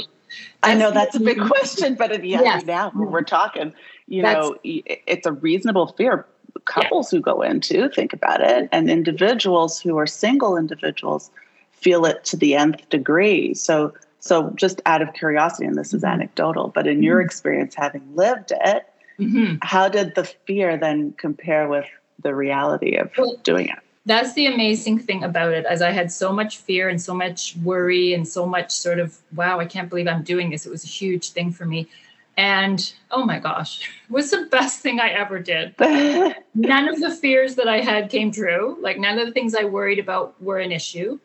i 0.63 0.73
know 0.73 0.91
that's 0.91 1.15
a 1.15 1.19
big 1.19 1.39
question 1.47 1.95
but 1.95 2.11
at 2.11 2.21
the 2.21 2.33
end 2.33 2.45
yes. 2.45 2.59
end 2.59 2.67
now 2.67 2.91
we're 2.95 3.21
talking 3.21 3.73
you 4.07 4.21
that's, 4.21 4.47
know 4.47 4.55
it's 4.63 5.25
a 5.25 5.31
reasonable 5.31 5.87
fear 5.87 6.25
couples 6.65 7.11
yeah. 7.11 7.17
who 7.17 7.21
go 7.21 7.41
into 7.41 7.89
think 7.89 8.13
about 8.13 8.41
it 8.41 8.69
and 8.71 8.89
individuals 8.89 9.79
who 9.79 9.97
are 9.97 10.07
single 10.07 10.57
individuals 10.57 11.29
feel 11.71 12.05
it 12.05 12.23
to 12.23 12.37
the 12.37 12.55
nth 12.55 12.87
degree 12.89 13.53
so 13.53 13.93
so 14.19 14.49
just 14.51 14.81
out 14.85 15.01
of 15.01 15.13
curiosity 15.13 15.65
and 15.65 15.75
this 15.75 15.93
is 15.93 16.01
mm-hmm. 16.01 16.13
anecdotal 16.13 16.69
but 16.69 16.87
in 16.87 16.95
mm-hmm. 16.95 17.03
your 17.03 17.21
experience 17.21 17.75
having 17.75 18.03
lived 18.15 18.51
it 18.63 18.89
mm-hmm. 19.19 19.55
how 19.61 19.89
did 19.89 20.15
the 20.15 20.23
fear 20.23 20.77
then 20.77 21.11
compare 21.13 21.67
with 21.67 21.85
the 22.23 22.33
reality 22.33 22.95
of 22.95 23.11
well, 23.17 23.35
doing 23.43 23.67
it 23.67 23.79
that's 24.05 24.33
the 24.33 24.45
amazing 24.45 24.99
thing 24.99 25.23
about 25.23 25.53
it 25.53 25.65
as 25.65 25.81
i 25.81 25.91
had 25.91 26.11
so 26.11 26.31
much 26.31 26.57
fear 26.57 26.89
and 26.89 27.01
so 27.01 27.13
much 27.13 27.55
worry 27.63 28.13
and 28.13 28.27
so 28.27 28.45
much 28.45 28.71
sort 28.71 28.99
of 28.99 29.17
wow 29.35 29.59
i 29.59 29.65
can't 29.65 29.89
believe 29.89 30.07
i'm 30.07 30.23
doing 30.23 30.49
this. 30.49 30.65
It 30.65 30.71
was 30.71 30.83
a 30.83 30.87
huge 30.87 31.29
thing 31.31 31.51
for 31.51 31.65
me. 31.65 31.87
And 32.37 32.93
oh 33.11 33.23
my 33.25 33.39
gosh 33.39 33.89
it 34.09 34.11
was 34.11 34.31
the 34.31 34.47
best 34.51 34.81
thing 34.81 34.99
i 34.99 35.09
ever 35.09 35.39
did. 35.39 35.75
None 36.55 36.89
of 36.89 36.99
the 36.99 37.11
fears 37.11 37.55
that 37.55 37.67
i 37.67 37.79
had 37.79 38.09
came 38.09 38.31
true. 38.31 38.77
Like 38.81 38.97
none 38.99 39.17
of 39.17 39.25
the 39.25 39.33
things 39.33 39.55
i 39.55 39.63
worried 39.63 39.99
about 39.99 40.41
were 40.41 40.59
an 40.59 40.71
issue. 40.71 41.19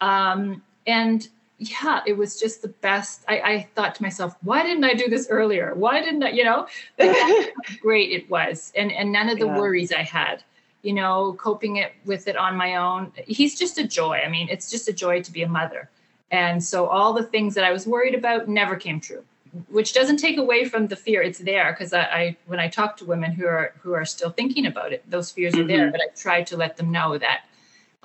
Um, 0.00 0.62
and 0.86 1.28
yeah 1.58 2.02
it 2.06 2.12
was 2.12 2.38
just 2.38 2.60
the 2.60 2.68
best. 2.68 3.24
I, 3.28 3.40
I, 3.40 3.68
thought 3.74 3.94
to 3.94 4.02
myself 4.02 4.36
why 4.42 4.62
didn't 4.62 4.84
i 4.84 4.92
do 4.92 5.08
this 5.08 5.28
earlier? 5.30 5.74
Why 5.74 6.02
didn't 6.02 6.22
i 6.22 6.30
you 6.30 6.44
know? 6.44 6.66
Great 7.80 8.10
it 8.10 8.28
was. 8.28 8.72
And 8.76 8.92
and 8.92 9.10
none 9.10 9.30
of 9.30 9.38
the 9.38 9.46
yeah. 9.46 9.56
worries 9.56 9.90
i 9.90 10.02
had 10.02 10.42
you 10.86 10.92
know, 10.92 11.32
coping 11.32 11.76
it 11.76 11.92
with 12.04 12.28
it 12.28 12.36
on 12.36 12.56
my 12.56 12.76
own. 12.76 13.12
He's 13.26 13.58
just 13.58 13.76
a 13.76 13.86
joy. 13.86 14.20
I 14.24 14.28
mean, 14.28 14.48
it's 14.48 14.70
just 14.70 14.88
a 14.88 14.92
joy 14.92 15.20
to 15.20 15.32
be 15.32 15.42
a 15.42 15.48
mother. 15.48 15.90
And 16.30 16.62
so 16.62 16.86
all 16.86 17.12
the 17.12 17.24
things 17.24 17.54
that 17.56 17.64
I 17.64 17.72
was 17.72 17.88
worried 17.88 18.14
about 18.14 18.46
never 18.48 18.76
came 18.76 19.00
true, 19.00 19.24
which 19.68 19.94
doesn't 19.94 20.18
take 20.18 20.38
away 20.38 20.64
from 20.64 20.86
the 20.86 20.94
fear. 20.94 21.22
It's 21.22 21.40
there 21.40 21.72
because 21.72 21.92
I, 21.92 22.02
I, 22.02 22.36
when 22.46 22.60
I 22.60 22.68
talk 22.68 22.96
to 22.98 23.04
women 23.04 23.32
who 23.32 23.46
are 23.46 23.74
who 23.82 23.94
are 23.94 24.04
still 24.04 24.30
thinking 24.30 24.66
about 24.66 24.92
it, 24.92 25.02
those 25.10 25.32
fears 25.32 25.54
mm-hmm. 25.54 25.64
are 25.64 25.66
there. 25.66 25.82
Mm-hmm. 25.86 25.92
But 25.92 26.00
I 26.02 26.08
try 26.14 26.42
to 26.44 26.56
let 26.56 26.76
them 26.76 26.92
know 26.92 27.18
that 27.18 27.46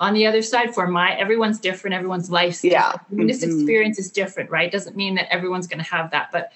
on 0.00 0.12
the 0.12 0.26
other 0.26 0.42
side, 0.42 0.74
for 0.74 0.88
my 0.88 1.14
everyone's 1.16 1.60
different, 1.60 1.94
everyone's 1.94 2.30
life's 2.32 2.64
yeah. 2.64 2.92
Mm-hmm. 2.92 3.28
This 3.28 3.44
experience 3.44 4.00
is 4.00 4.10
different, 4.10 4.50
right? 4.50 4.72
Doesn't 4.72 4.96
mean 4.96 5.14
that 5.14 5.32
everyone's 5.32 5.68
going 5.68 5.84
to 5.84 5.90
have 5.90 6.10
that, 6.10 6.30
but 6.32 6.50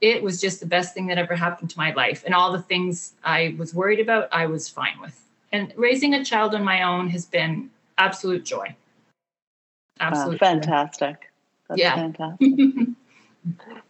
it 0.00 0.22
was 0.22 0.40
just 0.40 0.60
the 0.60 0.66
best 0.66 0.94
thing 0.94 1.08
that 1.08 1.18
ever 1.18 1.34
happened 1.34 1.70
to 1.70 1.78
my 1.78 1.92
life. 1.92 2.22
And 2.24 2.34
all 2.34 2.52
the 2.52 2.62
things 2.62 3.14
I 3.24 3.56
was 3.58 3.74
worried 3.74 3.98
about, 3.98 4.28
I 4.32 4.46
was 4.46 4.68
fine 4.68 5.00
with 5.00 5.18
and 5.52 5.72
raising 5.76 6.14
a 6.14 6.24
child 6.24 6.54
on 6.54 6.64
my 6.64 6.82
own 6.82 7.08
has 7.10 7.26
been 7.26 7.70
absolute 7.98 8.44
joy. 8.44 8.74
Absolute 10.00 10.38
fantastic. 10.38 11.30
That's 11.68 11.80
yeah. 11.80 11.94
fantastic. 11.94 12.50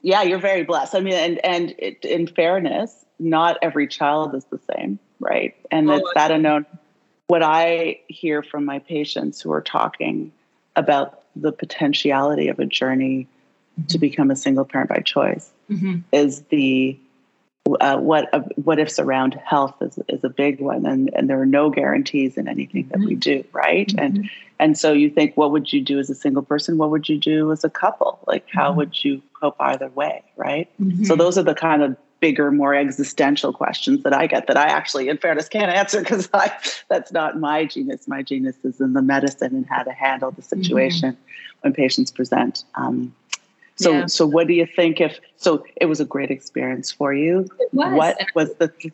yeah, 0.03 0.23
you're 0.23 0.39
very 0.39 0.65
blessed. 0.65 0.95
I 0.95 1.01
mean, 1.01 1.15
and 1.15 1.45
and 1.45 1.75
it, 1.79 2.05
in 2.05 2.27
fairness, 2.27 3.05
not 3.19 3.57
every 3.63 3.87
child 3.87 4.35
is 4.35 4.45
the 4.47 4.61
same, 4.75 4.99
right? 5.21 5.55
And 5.71 5.91
oh, 5.91 5.95
it's 5.95 6.11
that 6.15 6.31
unknown. 6.31 6.67
What 7.29 7.43
I 7.43 8.01
hear 8.09 8.43
from 8.43 8.65
my 8.65 8.81
patients 8.81 9.41
who 9.41 9.53
are 9.53 9.63
talking 9.63 10.33
about 10.77 11.23
the 11.37 11.53
potentiality 11.53 12.49
of 12.49 12.59
a 12.59 12.67
journey 12.67 13.27
mm-hmm. 13.79 13.87
to 13.87 13.99
become 13.99 14.31
a 14.31 14.37
single 14.37 14.65
parent 14.65 14.91
by 14.91 14.99
choice 14.99 15.51
mm-hmm. 15.71 16.01
is 16.13 16.43
the 16.51 16.99
uh, 17.81 17.97
what 17.97 18.33
uh, 18.35 18.41
what 18.57 18.79
ifs 18.79 18.99
around 18.99 19.35
health 19.35 19.75
is 19.81 19.99
is 20.09 20.25
a 20.25 20.29
big 20.29 20.61
one, 20.61 20.85
and 20.85 21.11
and 21.15 21.31
there 21.31 21.41
are 21.41 21.47
no 21.47 21.71
guarantees 21.71 22.37
in 22.37 22.49
anything 22.49 22.89
that 22.89 23.01
we 23.01 23.13
mm-hmm. 23.13 23.19
do, 23.19 23.45
right? 23.53 23.89
Mm-hmm. 23.89 23.99
And 23.99 24.31
and 24.59 24.79
so 24.79 24.93
you 24.93 25.11
think, 25.11 25.37
what 25.37 25.53
would 25.53 25.73
you 25.73 25.81
do 25.81 25.99
as 25.99 26.11
a 26.11 26.15
single 26.15 26.43
person? 26.43 26.79
What 26.79 26.91
would 26.91 27.09
you 27.09 27.19
do 27.19 27.53
as 27.53 27.65
a 27.65 27.71
couple? 27.71 28.19
Like, 28.27 28.47
how 28.53 28.71
mm-hmm. 28.71 28.79
would 28.79 29.05
you 29.05 29.23
cope 29.41 29.57
either 29.61 29.89
way, 29.89 30.23
right? 30.37 30.69
Mm-hmm. 30.81 31.05
So 31.05 31.17
those 31.17 31.39
are 31.39 31.43
the 31.43 31.55
kind 31.55 31.83
of 31.83 31.97
bigger, 32.21 32.53
more 32.53 32.75
existential 32.75 33.53
questions 33.53 34.05
that 34.05 34.15
I 34.15 34.29
get 34.29 34.47
that 34.47 34.57
I 34.57 34.67
actually, 34.67 35.09
in 35.09 35.19
fairness, 35.19 35.49
can't 35.49 35.71
answer 35.71 36.01
because 36.01 36.29
I 36.35 36.53
that's 36.89 37.13
not 37.13 37.39
my 37.39 37.65
genius. 37.65 38.09
My 38.09 38.23
genius 38.23 38.57
is 38.65 38.81
in 38.81 38.93
the 38.93 39.03
medicine 39.03 39.55
and 39.55 39.67
how 39.67 39.83
to 39.83 39.93
handle 39.93 40.31
the 40.31 40.43
mm-hmm. 40.43 40.63
situation 40.63 41.17
when 41.61 41.73
patients 41.73 42.11
present. 42.11 42.65
Um, 42.75 43.15
so, 43.83 43.93
yeah. 43.93 44.07
so 44.07 44.27
what 44.27 44.47
do 44.47 44.55
you 44.55 44.67
think 44.67 45.01
if, 45.01 45.19
so 45.37 45.65
it 45.77 45.87
was 45.87 46.01
a 46.01 46.05
great 46.05 46.31
experience 46.31 46.91
for 46.91 47.13
you. 47.13 47.49
Was. 47.73 47.93
What 47.93 48.17
was 48.35 48.55
the, 48.55 48.93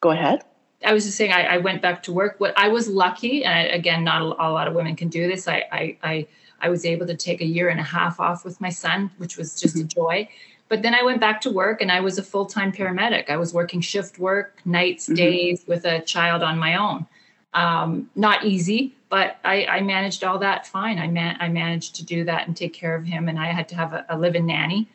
go 0.00 0.10
ahead. 0.10 0.42
I 0.84 0.92
was 0.92 1.04
just 1.04 1.16
saying, 1.16 1.32
I, 1.32 1.54
I 1.54 1.56
went 1.58 1.80
back 1.82 2.02
to 2.04 2.12
work. 2.12 2.36
What 2.38 2.56
I 2.58 2.68
was 2.68 2.88
lucky, 2.88 3.44
and 3.44 3.70
again, 3.70 4.04
not 4.04 4.20
a, 4.20 4.24
a, 4.24 4.48
lot 4.50 4.68
of 4.68 4.74
women 4.74 4.96
can 4.96 5.08
do 5.08 5.26
this. 5.26 5.48
I, 5.48 5.64
I, 5.72 5.96
I, 6.02 6.26
I, 6.60 6.68
was 6.68 6.84
able 6.84 7.06
to 7.06 7.16
take 7.16 7.40
a 7.40 7.46
year 7.46 7.70
and 7.70 7.80
a 7.80 7.84
half 7.84 8.20
off 8.20 8.44
with 8.44 8.60
my 8.60 8.68
son, 8.68 9.10
which 9.16 9.38
was 9.38 9.58
just 9.58 9.76
mm-hmm. 9.76 9.86
a 9.86 9.88
joy. 9.88 10.28
But 10.68 10.82
then 10.82 10.94
I 10.94 11.02
went 11.02 11.20
back 11.20 11.40
to 11.42 11.50
work 11.50 11.80
and 11.80 11.90
I 11.92 12.00
was 12.00 12.18
a 12.18 12.22
full 12.22 12.46
time 12.46 12.72
paramedic. 12.72 13.30
I 13.30 13.36
was 13.36 13.54
working 13.54 13.80
shift 13.80 14.18
work, 14.18 14.60
nights, 14.64 15.06
mm-hmm. 15.06 15.14
days 15.14 15.64
with 15.66 15.84
a 15.84 16.00
child 16.00 16.42
on 16.42 16.58
my 16.58 16.76
own. 16.76 17.06
Um, 17.54 18.10
not 18.16 18.44
easy, 18.44 18.94
but 19.14 19.38
I, 19.44 19.64
I, 19.66 19.80
managed 19.80 20.24
all 20.24 20.40
that 20.40 20.66
fine. 20.66 20.98
I, 20.98 21.06
man, 21.06 21.36
I 21.38 21.48
managed 21.48 21.94
to 21.94 22.04
do 22.04 22.24
that 22.24 22.48
and 22.48 22.56
take 22.56 22.72
care 22.72 22.96
of 22.96 23.04
him. 23.04 23.28
And 23.28 23.38
I 23.38 23.52
had 23.52 23.68
to 23.68 23.76
have 23.76 23.92
a, 23.92 24.04
a 24.08 24.18
live-in 24.18 24.44
nanny, 24.44 24.88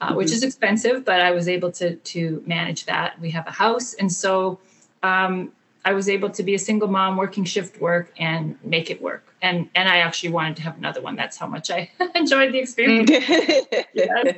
uh, 0.00 0.06
mm-hmm. 0.06 0.18
which 0.18 0.30
is 0.30 0.44
expensive, 0.44 1.04
but 1.04 1.20
I 1.20 1.32
was 1.32 1.48
able 1.48 1.72
to 1.72 1.96
to 1.96 2.44
manage 2.46 2.84
that. 2.84 3.20
We 3.20 3.28
have 3.30 3.44
a 3.48 3.50
house, 3.50 3.94
and 3.94 4.12
so 4.12 4.60
um, 5.02 5.50
I 5.84 5.94
was 5.94 6.08
able 6.08 6.30
to 6.30 6.44
be 6.44 6.54
a 6.54 6.60
single 6.60 6.86
mom, 6.86 7.16
working 7.16 7.42
shift 7.42 7.80
work, 7.80 8.12
and 8.20 8.56
make 8.62 8.88
it 8.88 9.02
work. 9.02 9.34
And 9.42 9.68
and 9.74 9.88
I 9.88 9.96
actually 9.96 10.30
wanted 10.30 10.54
to 10.58 10.62
have 10.62 10.78
another 10.78 11.02
one. 11.02 11.16
That's 11.16 11.36
how 11.36 11.48
much 11.48 11.68
I 11.68 11.90
enjoyed 12.14 12.52
the 12.52 12.60
experience. 12.60 13.10
yes. 13.92 14.36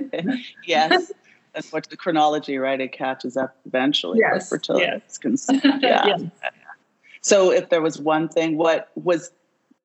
yes. 0.66 1.12
That's 1.52 1.70
what 1.70 1.86
the 1.90 1.98
chronology, 1.98 2.56
right? 2.56 2.80
It 2.80 2.92
catches 2.92 3.36
up 3.36 3.58
eventually. 3.66 4.20
Yes. 4.20 4.48
Fertility 4.48 4.86
yes. 4.86 5.18
concerned. 5.18 5.62
Yeah. 5.82 6.06
yes. 6.06 6.22
So 7.28 7.52
if 7.52 7.68
there 7.68 7.82
was 7.82 8.00
one 8.00 8.28
thing, 8.28 8.56
what 8.56 8.88
was 8.94 9.30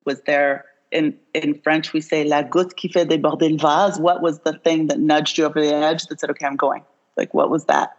was 0.06 0.22
there 0.22 0.64
in 0.90 1.14
in 1.34 1.60
French 1.62 1.92
we 1.92 2.00
say 2.00 2.24
la 2.24 2.42
goutte 2.42 2.74
qui 2.76 2.88
fait 2.88 3.06
déborder 3.06 3.50
le 3.50 3.58
vase. 3.58 3.98
What 3.98 4.22
was 4.22 4.38
the 4.40 4.54
thing 4.54 4.86
that 4.86 4.98
nudged 4.98 5.36
you 5.36 5.44
over 5.44 5.60
the 5.60 5.74
edge 5.74 6.06
that 6.06 6.20
said, 6.20 6.30
"Okay, 6.30 6.46
I'm 6.46 6.56
going"? 6.56 6.84
Like 7.16 7.34
what 7.34 7.50
was 7.50 7.66
that 7.66 7.96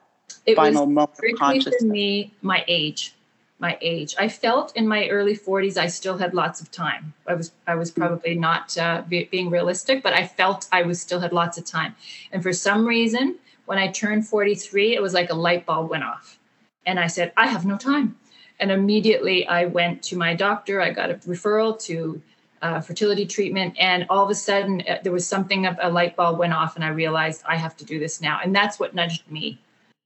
it 0.47 0.55
final 0.55 0.87
was 0.87 0.93
moment 0.93 1.19
of 1.19 1.39
consciousness? 1.39 1.81
For 1.81 1.87
me, 1.87 2.33
my 2.41 2.63
age, 2.67 3.13
my 3.59 3.77
age. 3.81 4.15
I 4.17 4.29
felt 4.29 4.75
in 4.75 4.87
my 4.87 5.07
early 5.09 5.37
40s 5.37 5.77
I 5.77 5.87
still 5.87 6.17
had 6.17 6.33
lots 6.33 6.59
of 6.59 6.71
time. 6.71 7.13
I 7.27 7.35
was 7.35 7.51
I 7.67 7.75
was 7.75 7.91
mm. 7.91 7.97
probably 7.97 8.35
not 8.35 8.75
uh, 8.79 9.03
be, 9.07 9.25
being 9.25 9.51
realistic, 9.51 10.01
but 10.01 10.13
I 10.13 10.25
felt 10.25 10.67
I 10.71 10.81
was 10.81 10.99
still 10.99 11.19
had 11.19 11.33
lots 11.33 11.59
of 11.59 11.65
time. 11.65 11.95
And 12.31 12.41
for 12.41 12.53
some 12.53 12.87
reason, 12.87 13.35
when 13.65 13.77
I 13.77 13.91
turned 13.91 14.27
43, 14.27 14.95
it 14.95 15.01
was 15.01 15.13
like 15.13 15.29
a 15.29 15.35
light 15.35 15.67
bulb 15.67 15.91
went 15.91 16.03
off, 16.03 16.39
and 16.85 16.99
I 16.99 17.07
said, 17.07 17.31
"I 17.37 17.47
have 17.47 17.65
no 17.65 17.77
time." 17.77 18.17
And 18.59 18.71
immediately 18.71 19.47
I 19.47 19.65
went 19.65 20.01
to 20.03 20.17
my 20.17 20.33
doctor. 20.33 20.81
I 20.81 20.91
got 20.91 21.11
a 21.11 21.15
referral 21.15 21.79
to 21.83 22.21
uh, 22.61 22.81
fertility 22.81 23.25
treatment. 23.25 23.75
And 23.79 24.05
all 24.09 24.23
of 24.23 24.29
a 24.29 24.35
sudden, 24.35 24.81
uh, 24.87 24.97
there 25.03 25.11
was 25.11 25.27
something, 25.27 25.65
of 25.65 25.77
a 25.81 25.89
light 25.89 26.15
bulb 26.15 26.39
went 26.39 26.53
off, 26.53 26.75
and 26.75 26.83
I 26.83 26.89
realized 26.89 27.43
I 27.47 27.57
have 27.57 27.77
to 27.77 27.85
do 27.85 27.99
this 27.99 28.21
now. 28.21 28.39
And 28.43 28.55
that's 28.55 28.79
what 28.79 28.95
nudged 28.95 29.29
me. 29.29 29.59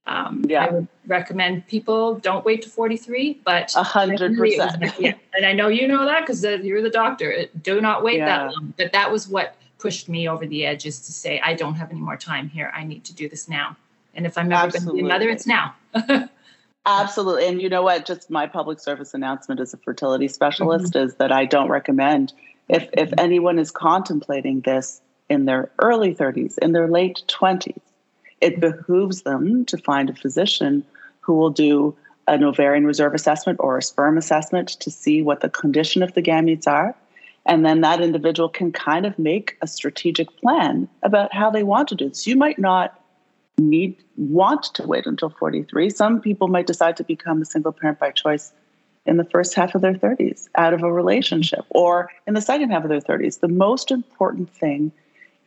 Um, 0.07 0.43
yeah. 0.47 0.65
I 0.65 0.69
would 0.71 0.87
recommend 1.05 1.67
people 1.67 2.15
don't 2.15 2.43
wait 2.43 2.63
to 2.63 2.69
43, 2.69 3.41
but 3.45 3.71
a 3.75 3.83
hundred 3.83 4.35
percent. 4.37 4.83
And 5.35 5.45
I 5.45 5.53
know 5.53 5.67
you 5.67 5.87
know 5.87 6.03
that 6.05 6.21
because 6.21 6.43
you're 6.43 6.81
the 6.81 6.89
doctor. 6.89 7.45
Do 7.61 7.79
not 7.79 8.03
wait 8.03 8.17
yeah. 8.17 8.25
that 8.25 8.53
long. 8.53 8.73
But 8.75 8.91
that 8.91 9.11
was 9.11 9.27
what 9.27 9.55
pushed 9.77 10.09
me 10.09 10.27
over 10.27 10.45
the 10.45 10.65
edge 10.65 10.85
is 10.85 10.99
to 11.01 11.11
say, 11.11 11.39
I 11.41 11.53
don't 11.53 11.75
have 11.75 11.91
any 11.91 11.99
more 11.99 12.17
time 12.17 12.49
here. 12.49 12.71
I 12.75 12.83
need 12.83 13.05
to 13.05 13.13
do 13.13 13.29
this 13.29 13.47
now. 13.47 13.77
And 14.15 14.25
if 14.25 14.37
I'm 14.37 14.51
ever 14.51 14.71
going 14.71 14.85
to 14.85 14.93
be 14.93 14.99
a 15.01 15.03
mother, 15.03 15.29
it's 15.29 15.47
now. 15.47 15.75
Absolutely. 16.89 17.47
And 17.47 17.61
you 17.61 17.69
know 17.69 17.83
what? 17.83 18.05
Just 18.05 18.29
my 18.29 18.47
public 18.47 18.79
service 18.79 19.13
announcement 19.13 19.61
as 19.61 19.73
a 19.73 19.77
fertility 19.77 20.27
specialist 20.27 20.93
mm-hmm. 20.93 21.07
is 21.07 21.15
that 21.15 21.31
I 21.31 21.45
don't 21.45 21.69
recommend 21.69 22.33
if 22.67 22.87
if 22.93 23.11
anyone 23.17 23.59
is 23.59 23.71
contemplating 23.71 24.61
this 24.61 25.01
in 25.29 25.45
their 25.45 25.71
early 25.79 26.15
30s, 26.15 26.57
in 26.59 26.71
their 26.71 26.87
late 26.87 27.21
20s, 27.27 27.79
it 28.41 28.59
behooves 28.59 29.21
them 29.21 29.65
to 29.65 29.77
find 29.77 30.09
a 30.09 30.15
physician 30.15 30.83
who 31.19 31.33
will 31.33 31.49
do 31.49 31.95
an 32.27 32.43
ovarian 32.43 32.85
reserve 32.85 33.13
assessment 33.13 33.59
or 33.61 33.77
a 33.77 33.81
sperm 33.81 34.17
assessment 34.17 34.69
to 34.69 34.91
see 34.91 35.21
what 35.21 35.41
the 35.41 35.49
condition 35.49 36.01
of 36.01 36.13
the 36.13 36.21
gametes 36.21 36.67
are. 36.67 36.95
And 37.45 37.65
then 37.65 37.81
that 37.81 38.01
individual 38.01 38.49
can 38.49 38.71
kind 38.71 39.05
of 39.05 39.17
make 39.17 39.57
a 39.61 39.67
strategic 39.67 40.35
plan 40.37 40.87
about 41.03 41.33
how 41.33 41.49
they 41.49 41.63
want 41.63 41.87
to 41.89 41.95
do 41.95 42.09
this. 42.09 42.27
You 42.27 42.35
might 42.35 42.59
not 42.59 42.98
need 43.59 44.01
want 44.17 44.63
to 44.75 44.85
wait 44.87 45.05
until 45.05 45.29
43 45.29 45.89
some 45.89 46.21
people 46.21 46.47
might 46.47 46.67
decide 46.67 46.97
to 46.97 47.03
become 47.03 47.41
a 47.41 47.45
single 47.45 47.71
parent 47.71 47.99
by 47.99 48.11
choice 48.11 48.51
in 49.05 49.17
the 49.17 49.25
first 49.25 49.55
half 49.55 49.75
of 49.75 49.81
their 49.81 49.93
30s 49.93 50.47
out 50.55 50.73
of 50.73 50.83
a 50.83 50.91
relationship 50.91 51.65
or 51.69 52.11
in 52.27 52.33
the 52.33 52.41
second 52.41 52.69
half 52.69 52.83
of 52.83 52.89
their 52.89 53.01
30s 53.01 53.39
the 53.39 53.47
most 53.47 53.91
important 53.91 54.49
thing 54.49 54.91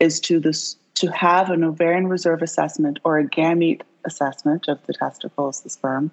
is 0.01 0.21
to 0.21 0.41
this 0.41 0.77
to 0.95 1.11
have 1.11 1.51
an 1.51 1.65
ovarian 1.65 2.09
reserve 2.09 2.43
assessment 2.43 2.99
or 3.05 3.19
a 3.19 3.27
gamete 3.27 3.83
assessment 4.05 4.69
of 4.69 4.85
the 4.87 4.93
testicles 4.93 5.61
the 5.63 5.71
sperm 5.71 6.11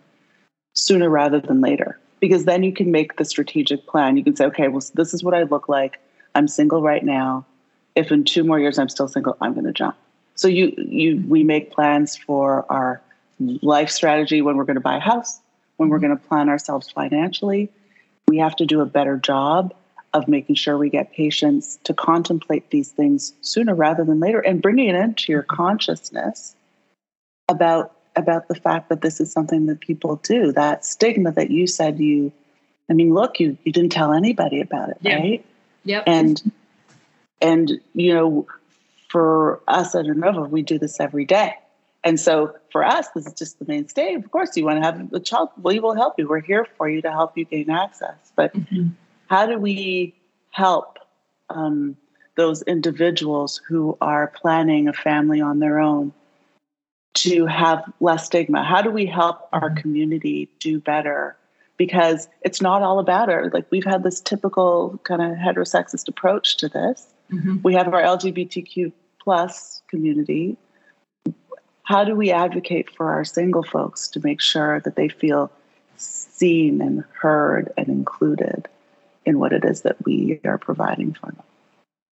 sooner 0.74 1.10
rather 1.10 1.39
than 1.39 1.62
later 1.62 2.00
because 2.20 2.46
then 2.46 2.63
you 2.63 2.74
can 2.74 2.91
make 2.91 3.15
the 3.15 3.25
strategic 3.25 3.88
plan. 3.88 4.18
You 4.18 4.24
can 4.24 4.36
say 4.36 4.46
okay 4.46 4.68
well 4.68 4.84
this 4.94 5.13
is 5.13 5.24
what 5.24 5.34
i 5.34 5.44
look 5.44 5.70
like. 5.70 6.00
I'm 6.36 6.48
single 6.48 6.82
right 6.82 7.03
now. 7.03 7.46
If 7.96 8.12
in 8.12 8.24
two 8.24 8.44
more 8.44 8.60
years 8.60 8.77
i'm 8.77 8.89
still 8.89 9.08
single 9.08 9.36
i'm 9.41 9.53
going 9.53 9.65
to 9.65 9.74
jump 9.74 9.98
so 10.39 10.48
you 10.48 10.74
you 10.77 11.22
we 11.27 11.43
make 11.43 11.69
plans 11.69 12.15
for 12.15 12.65
our 12.69 13.01
life 13.39 13.89
strategy 13.89 14.41
when 14.41 14.55
we're 14.55 14.63
going 14.63 14.75
to 14.75 14.81
buy 14.81 14.96
a 14.96 15.01
house, 15.01 15.41
when 15.75 15.89
we're 15.89 16.00
going 16.00 16.17
to 16.17 16.27
plan 16.27 16.48
ourselves 16.48 16.89
financially. 16.89 17.67
We 18.29 18.38
have 18.38 18.55
to 18.55 18.65
do 18.65 18.79
a 18.79 18.86
better 18.86 19.17
job 19.17 19.74
of 20.13 20.29
making 20.29 20.55
sure 20.55 20.77
we 20.77 20.89
get 20.89 21.12
patients 21.12 21.77
to 21.84 21.93
contemplate 21.93 22.72
these 22.72 22.89
things 22.89 23.34
sooner 23.41 23.75
rather 23.75 24.05
than 24.05 24.22
later 24.22 24.39
and 24.39 24.62
bringing 24.62 24.88
it 24.88 24.96
into 24.96 25.34
your 25.34 25.43
consciousness 25.43 26.55
about 27.50 27.91
about 28.15 28.48
the 28.48 28.55
fact 28.55 28.88
that 28.88 29.01
this 29.01 29.19
is 29.19 29.34
something 29.34 29.65
that 29.65 29.81
people 29.81 30.15
do 30.24 30.53
that 30.53 30.86
stigma 30.86 31.34
that 31.34 31.51
you 31.51 31.67
said 31.67 32.00
you 32.00 32.31
i 32.89 32.93
mean 32.93 33.13
look 33.13 33.41
you 33.41 33.58
you 33.65 33.74
didn't 33.74 33.91
tell 33.91 34.13
anybody 34.13 34.62
about 34.62 34.89
it 34.89 34.98
yeah. 35.01 35.15
right 35.15 35.46
yep 35.84 36.03
and 36.08 36.51
and 37.41 37.79
you 37.93 38.13
know 38.13 38.48
for 39.10 39.62
us 39.68 39.96
at 39.96 40.06
Anova, 40.06 40.50
we 40.50 40.62
do 40.62 40.80
this 40.80 41.00
every 41.00 41.25
day. 41.25 41.56
And 42.04 42.20
so 42.20 42.56
for 42.72 42.84
us, 42.84 43.10
this 43.10 43.28
is 43.28 43.34
just 43.34 43.60
the 43.60 43.66
mainstay. 43.66 44.13
Of 44.13 44.32
course, 44.32 44.56
you 44.56 44.63
want 44.63 44.78
to 44.78 44.84
have 44.84 45.12
a 45.13 45.20
child, 45.20 45.50
we 45.62 45.80
will 45.80 45.96
help 45.96 46.18
you. 46.18 46.28
We're 46.28 46.39
here 46.39 46.66
for 46.78 46.88
you 46.88 47.01
to 47.01 47.12
help 47.12 47.38
you 47.38 47.46
gain 47.46 47.70
access. 47.70 48.32
But 48.36 48.54
mm-hmm. 48.54 48.89
how 49.28 49.46
do 49.46 49.58
we 49.58 50.16
help 50.51 50.98
um, 51.50 51.98
those 52.36 52.62
individuals 52.63 53.62
who 53.68 53.98
are 54.00 54.28
planning 54.28 54.88
a 54.88 54.94
family 54.94 55.42
on 55.42 55.60
their 55.60 55.80
own 55.80 56.13
to 57.16 57.46
have 57.48 57.84
less 58.00 58.28
stigma? 58.28 58.63
How 58.63 58.82
do 58.82 58.92
we 58.92 59.06
help 59.06 59.50
our 59.51 59.70
mm-hmm. 59.70 59.82
community 59.82 60.50
do 60.60 60.80
better? 60.80 61.36
Because 61.75 62.30
it's 62.42 62.62
not 62.62 62.82
all 62.82 63.00
about 63.00 63.28
it. 63.30 63.54
Like 63.54 63.66
we've 63.72 63.86
had 63.86 64.04
this 64.04 64.22
typical 64.22 65.00
kind 65.04 65.22
of 65.22 65.38
heterosexist 65.38 66.08
approach 66.08 66.56
to 66.58 66.70
this. 66.70 67.08
Mm-hmm. 67.32 67.58
We 67.63 67.74
have 67.74 67.94
our 67.94 68.01
LGBTQ 68.01 68.92
plus 69.24 69.82
community. 69.88 70.58
How 71.84 72.04
do 72.04 72.16
we 72.16 72.32
advocate 72.32 72.90
for 72.90 73.12
our 73.12 73.26
single 73.26 73.64
folks 73.64 74.08
to 74.10 74.20
make 74.24 74.42
sure 74.42 74.80
that 74.82 74.96
they 74.96 75.10
feel 75.10 75.52
seen 75.98 76.82
and 76.82 77.04
heard 77.20 77.72
and 77.78 77.88
included 77.88 78.68
in 79.26 79.40
what 79.40 79.54
it 79.54 79.66
is 79.66 79.82
that 79.82 79.98
we 80.06 80.40
are 80.46 80.58
providing 80.58 81.14
for 81.14 81.28
them? 81.28 81.44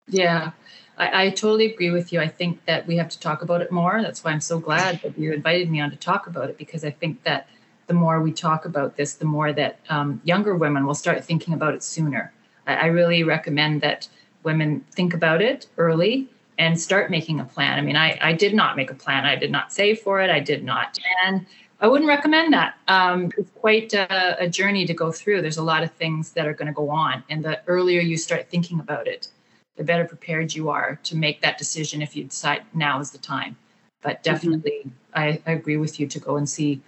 Yeah, 0.09 0.51
I, 0.97 1.25
I, 1.25 1.29
totally 1.31 1.71
agree 1.71 1.89
with 1.89 2.13
you. 2.13 2.19
I 2.19 2.27
think 2.27 2.65
that 2.65 2.87
we 2.87 2.97
have 2.97 3.09
to 3.09 3.19
talk 3.19 3.41
about 3.41 3.61
it 3.61 3.71
more. 3.71 4.01
That's 4.01 4.23
why 4.23 4.31
I'm 4.31 4.41
so 4.41 4.57
glad 4.59 5.01
that 5.01 5.17
you 5.17 5.33
invited 5.33 5.69
me 5.69 5.81
on 5.81 5.89
to 5.91 5.97
talk 5.97 6.27
about 6.27 6.49
it 6.49 6.57
because 6.57 6.85
I 6.85 6.91
think 6.91 7.23
that 7.23 7.47
the 7.87 7.93
more 7.93 8.21
we 8.21 8.31
talk 8.31 8.65
about 8.65 8.95
this, 8.95 9.15
the 9.15 9.25
more 9.25 9.51
that 9.53 9.79
um, 9.89 10.21
younger 10.23 10.55
women 10.55 10.85
will 10.85 10.95
start 10.95 11.23
thinking 11.23 11.53
about 11.53 11.73
it 11.73 11.83
sooner. 11.83 12.31
I, 12.65 12.75
I 12.75 12.85
really 12.85 13.23
recommend 13.23 13.81
that 13.81 14.07
women 14.43 14.85
think 14.91 15.13
about 15.13 15.41
it 15.41 15.67
early 15.77 16.29
and 16.57 16.79
start 16.79 17.11
making 17.11 17.39
a 17.39 17.45
plan. 17.45 17.77
I 17.77 17.81
mean, 17.81 17.95
I, 17.95 18.17
I 18.21 18.33
did 18.33 18.53
not 18.53 18.75
make 18.75 18.89
a 18.89 18.95
plan. 18.95 19.25
I 19.25 19.35
did 19.35 19.51
not 19.51 19.71
save 19.71 19.99
for 19.99 20.21
it. 20.21 20.29
I 20.29 20.39
did 20.39 20.63
not. 20.63 20.97
And 21.25 21.45
I 21.79 21.87
wouldn't 21.87 22.07
recommend 22.07 22.53
that. 22.53 22.75
Um, 22.87 23.31
it's 23.37 23.51
quite 23.51 23.93
a, 23.93 24.43
a, 24.43 24.49
journey 24.49 24.85
to 24.85 24.93
go 24.93 25.11
through. 25.11 25.41
There's 25.41 25.57
a 25.57 25.63
lot 25.63 25.83
of 25.83 25.91
things 25.91 26.31
that 26.31 26.47
are 26.47 26.53
going 26.53 26.67
to 26.67 26.73
go 26.73 26.89
on. 26.89 27.23
And 27.29 27.45
the 27.45 27.61
earlier 27.67 28.01
you 28.01 28.17
start 28.17 28.49
thinking 28.49 28.79
about 28.79 29.07
it, 29.07 29.27
the 29.75 29.83
better 29.83 30.05
prepared 30.05 30.55
you 30.55 30.69
are 30.69 30.99
to 31.03 31.15
make 31.15 31.41
that 31.41 31.59
decision 31.59 32.01
if 32.01 32.15
you 32.15 32.23
decide 32.23 32.63
now 32.73 32.99
is 32.99 33.11
the 33.11 33.19
time. 33.19 33.55
But 34.01 34.23
mm-hmm. 34.23 34.33
definitely, 34.33 34.79
mm-hmm. 34.85 34.89
I, 35.13 35.41
I, 35.45 35.51
agree 35.51 35.77
with 35.77 35.99
you 35.99 36.07
to 36.07 36.19
go 36.19 36.37
and 36.37 36.49
see 36.49 36.81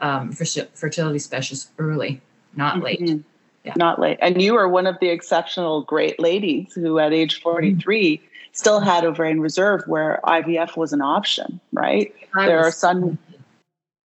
um, 0.00 0.30
fertility 0.30 1.18
specialists 1.18 1.72
early, 1.78 2.20
not 2.54 2.76
mm-hmm. 2.76 2.84
late. 2.84 3.24
Yeah. 3.64 3.72
Not 3.76 3.98
late. 3.98 4.18
And 4.22 4.40
you 4.40 4.54
are 4.54 4.68
one 4.68 4.86
of 4.86 4.96
the 5.00 5.08
exceptional 5.08 5.82
great 5.82 6.20
ladies 6.20 6.72
who, 6.72 7.00
at 7.00 7.12
age 7.12 7.40
43, 7.40 8.16
mm-hmm. 8.16 8.26
Still 8.56 8.80
had 8.80 9.04
ovarian 9.04 9.40
reserve 9.40 9.82
where 9.86 10.18
IVF 10.24 10.76
was 10.76 10.92
an 10.92 11.02
option, 11.02 11.60
right? 11.72 12.12
I 12.34 12.46
there 12.46 12.56
was, 12.56 12.68
are 12.68 12.70
some 12.72 13.18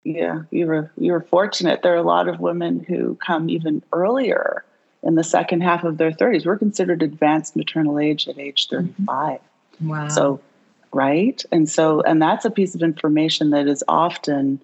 yeah, 0.04 0.44
you 0.52 0.68
were 0.68 0.92
you 0.98 1.14
were 1.14 1.22
fortunate. 1.22 1.82
There 1.82 1.94
are 1.94 1.98
a 1.98 2.04
lot 2.04 2.28
of 2.28 2.40
women 2.40 2.84
who 2.88 3.18
come 3.26 3.50
even 3.50 3.82
earlier 3.94 4.66
in 5.02 5.16
the 5.16 5.24
second 5.24 5.62
half 5.62 5.84
of 5.84 5.98
their 5.98 6.12
30s. 6.12 6.46
We're 6.46 6.58
considered 6.58 7.02
advanced 7.02 7.56
maternal 7.56 8.00
age 8.00 8.28
at 8.28 8.38
age 8.38 8.68
mm-hmm. 8.68 9.04
35. 9.06 9.40
Wow. 9.82 10.08
So, 10.10 10.42
right? 10.92 11.42
And 11.52 11.70
so 11.70 12.02
and 12.02 12.22
that's 12.22 12.44
a 12.44 12.52
piece 12.52 12.76
of 12.76 12.84
information 12.84 13.52
that 13.52 13.68
is 13.68 13.84
often 13.88 14.60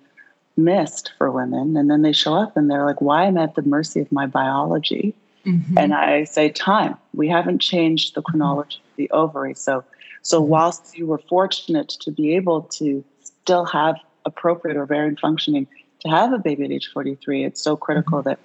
missed 0.58 1.14
for 1.18 1.32
women 1.32 1.78
and 1.78 1.90
then 1.90 2.02
they 2.02 2.12
show 2.12 2.34
up 2.34 2.58
and 2.58 2.70
they're 2.70 2.86
like, 2.86 3.00
"Why 3.00 3.26
am 3.26 3.38
I 3.38 3.44
at 3.44 3.56
the 3.56 3.62
mercy 3.62 4.02
of 4.02 4.12
my 4.12 4.26
biology?" 4.26 5.16
Mm-hmm. 5.46 5.78
And 5.78 5.94
I 5.94 6.26
say, 6.26 6.50
"Time. 6.50 6.98
We 7.14 7.30
haven't 7.30 7.60
changed 7.60 8.14
the 8.14 8.22
chronology 8.22 8.76
of 8.76 8.89
the 9.00 9.10
ovary." 9.12 9.56
So 9.56 9.84
so 10.22 10.42
mm-hmm. 10.42 10.52
whilst 10.52 10.98
you 10.98 11.08
were 11.08 11.22
fortunate 11.30 11.90
to 12.02 12.12
be 12.12 12.36
able 12.36 12.64
to 12.64 13.04
still 13.24 13.66
have 13.66 13.96
appropriate 14.26 14.78
ovarian 14.78 15.18
functioning 15.18 15.68
to 16.02 16.10
have 16.10 16.32
a 16.34 16.38
baby 16.38 16.66
at 16.66 16.72
age 16.72 16.90
43, 16.94 17.46
it's 17.46 17.62
so 17.62 17.76
critical 17.76 18.20
mm-hmm. 18.20 18.30
that 18.30 18.40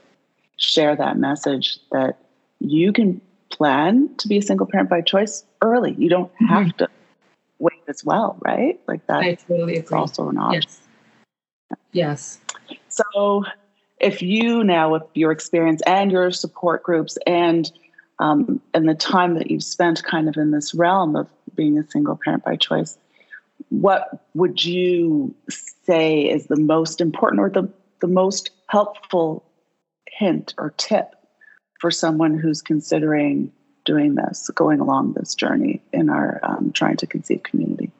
share 0.56 0.96
that 0.96 1.18
message 1.18 1.78
that 1.92 2.18
you 2.60 2.92
can 2.92 3.20
plan 3.50 4.08
to 4.18 4.28
be 4.28 4.38
a 4.38 4.42
single 4.42 4.66
parent 4.66 4.88
by 4.88 5.00
choice 5.00 5.44
early. 5.62 5.94
You 5.98 6.08
don't 6.08 6.32
mm-hmm. 6.34 6.46
have 6.46 6.76
to 6.78 6.88
wait 7.58 7.82
as 7.88 8.04
well, 8.04 8.36
right? 8.40 8.80
Like 8.88 9.06
that 9.06 9.20
I 9.20 9.34
totally 9.34 9.76
agree. 9.76 9.96
also 9.96 10.28
an 10.28 10.38
option. 10.38 10.62
Yes. 11.92 12.38
yes. 12.68 12.78
So 12.88 13.44
if 14.00 14.22
you 14.22 14.64
now 14.64 14.92
with 14.92 15.04
your 15.14 15.32
experience 15.32 15.82
and 15.86 16.10
your 16.10 16.30
support 16.30 16.82
groups 16.82 17.16
and 17.26 17.70
um, 18.18 18.60
and 18.72 18.88
the 18.88 18.94
time 18.94 19.34
that 19.34 19.50
you've 19.50 19.64
spent 19.64 20.04
kind 20.04 20.28
of 20.28 20.36
in 20.36 20.50
this 20.50 20.74
realm 20.74 21.16
of 21.16 21.28
being 21.54 21.78
a 21.78 21.88
single 21.90 22.18
parent 22.22 22.44
by 22.44 22.56
choice, 22.56 22.96
what 23.70 24.24
would 24.34 24.64
you 24.64 25.34
say 25.48 26.22
is 26.22 26.46
the 26.46 26.58
most 26.58 27.00
important 27.00 27.40
or 27.40 27.50
the, 27.50 27.68
the 28.00 28.06
most 28.06 28.50
helpful 28.68 29.44
hint 30.08 30.54
or 30.58 30.74
tip 30.76 31.14
for 31.80 31.90
someone 31.90 32.38
who's 32.38 32.62
considering 32.62 33.52
doing 33.84 34.14
this, 34.14 34.48
going 34.54 34.80
along 34.80 35.12
this 35.12 35.34
journey 35.34 35.82
in 35.92 36.08
our 36.08 36.40
um, 36.42 36.72
trying 36.72 36.96
to 36.96 37.06
conceive 37.06 37.42
community? 37.42 37.90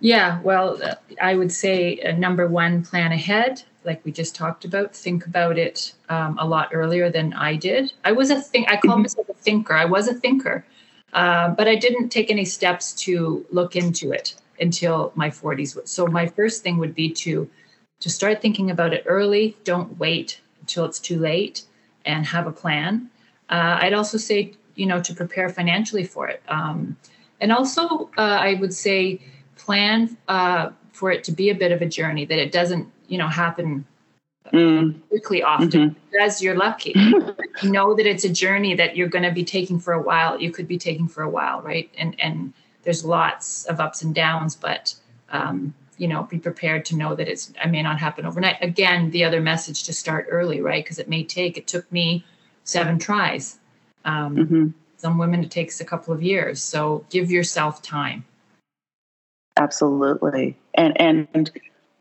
Yeah, 0.00 0.40
well, 0.40 0.80
I 1.20 1.34
would 1.34 1.52
say 1.52 2.00
uh, 2.00 2.12
number 2.12 2.46
one, 2.46 2.82
plan 2.82 3.12
ahead, 3.12 3.62
like 3.84 4.04
we 4.04 4.12
just 4.12 4.34
talked 4.34 4.64
about. 4.64 4.94
Think 4.94 5.26
about 5.26 5.58
it 5.58 5.94
um, 6.08 6.38
a 6.38 6.46
lot 6.46 6.70
earlier 6.72 7.10
than 7.10 7.32
I 7.32 7.56
did. 7.56 7.92
I 8.04 8.12
was 8.12 8.30
a 8.30 8.40
think. 8.40 8.68
I 8.70 8.76
call 8.76 8.92
mm-hmm. 8.92 9.02
myself 9.02 9.28
a 9.28 9.34
thinker. 9.34 9.74
I 9.74 9.84
was 9.84 10.08
a 10.08 10.14
thinker, 10.14 10.64
uh, 11.12 11.50
but 11.50 11.68
I 11.68 11.76
didn't 11.76 12.10
take 12.10 12.30
any 12.30 12.44
steps 12.44 12.92
to 13.04 13.44
look 13.50 13.76
into 13.76 14.12
it 14.12 14.34
until 14.60 15.12
my 15.14 15.30
40s. 15.30 15.88
So 15.88 16.06
my 16.06 16.26
first 16.26 16.62
thing 16.62 16.78
would 16.78 16.94
be 16.94 17.10
to 17.10 17.48
to 18.00 18.10
start 18.10 18.40
thinking 18.40 18.70
about 18.70 18.94
it 18.94 19.04
early. 19.06 19.56
Don't 19.64 19.98
wait 19.98 20.40
until 20.60 20.84
it's 20.84 20.98
too 20.98 21.18
late, 21.18 21.64
and 22.04 22.24
have 22.26 22.46
a 22.46 22.52
plan. 22.52 23.10
Uh, 23.48 23.78
I'd 23.80 23.94
also 23.94 24.18
say 24.18 24.52
you 24.74 24.86
know 24.86 25.00
to 25.00 25.14
prepare 25.14 25.48
financially 25.48 26.04
for 26.04 26.28
it, 26.28 26.42
um, 26.48 26.96
and 27.40 27.52
also 27.52 28.10
uh, 28.18 28.38
I 28.40 28.54
would 28.54 28.74
say 28.74 29.20
plan 29.56 30.16
uh, 30.28 30.70
for 30.92 31.10
it 31.10 31.24
to 31.24 31.32
be 31.32 31.50
a 31.50 31.54
bit 31.54 31.72
of 31.72 31.82
a 31.82 31.86
journey 31.86 32.24
that 32.24 32.38
it 32.38 32.52
doesn't 32.52 32.90
you 33.10 33.18
know 33.18 33.28
happen 33.28 33.84
mm. 34.52 35.08
quickly 35.08 35.42
often 35.42 35.68
mm-hmm. 35.70 36.14
as 36.20 36.40
you're 36.40 36.56
lucky 36.56 36.94
know 37.62 37.94
that 37.94 38.06
it's 38.06 38.24
a 38.24 38.32
journey 38.32 38.74
that 38.74 38.96
you're 38.96 39.08
going 39.08 39.24
to 39.24 39.32
be 39.32 39.44
taking 39.44 39.78
for 39.78 39.92
a 39.92 40.00
while 40.00 40.40
you 40.40 40.50
could 40.50 40.66
be 40.66 40.78
taking 40.78 41.06
for 41.06 41.22
a 41.22 41.28
while 41.28 41.60
right 41.60 41.90
and 41.98 42.18
and 42.20 42.54
there's 42.82 43.04
lots 43.04 43.64
of 43.66 43.80
ups 43.80 44.02
and 44.02 44.14
downs, 44.14 44.56
but 44.56 44.94
um, 45.30 45.74
you 45.98 46.08
know, 46.08 46.22
be 46.24 46.38
prepared 46.38 46.84
to 46.86 46.96
know 46.96 47.14
that 47.14 47.28
it's 47.28 47.52
I 47.62 47.66
may 47.66 47.82
not 47.82 47.98
happen 47.98 48.24
overnight. 48.24 48.56
Again, 48.62 49.10
the 49.10 49.24
other 49.24 49.40
message 49.40 49.84
to 49.84 49.92
start 49.92 50.26
early, 50.30 50.60
right? 50.60 50.82
Because 50.82 50.98
it 50.98 51.08
may 51.08 51.24
take. 51.24 51.58
It 51.58 51.66
took 51.66 51.90
me 51.92 52.24
seven 52.64 52.98
tries. 52.98 53.58
Um, 54.04 54.36
mm-hmm. 54.36 54.66
Some 54.96 55.18
women 55.18 55.44
it 55.44 55.50
takes 55.50 55.80
a 55.80 55.84
couple 55.84 56.12
of 56.14 56.22
years. 56.22 56.62
So 56.62 57.04
give 57.10 57.30
yourself 57.30 57.82
time. 57.82 58.24
Absolutely, 59.56 60.56
and 60.74 60.98
and 61.00 61.50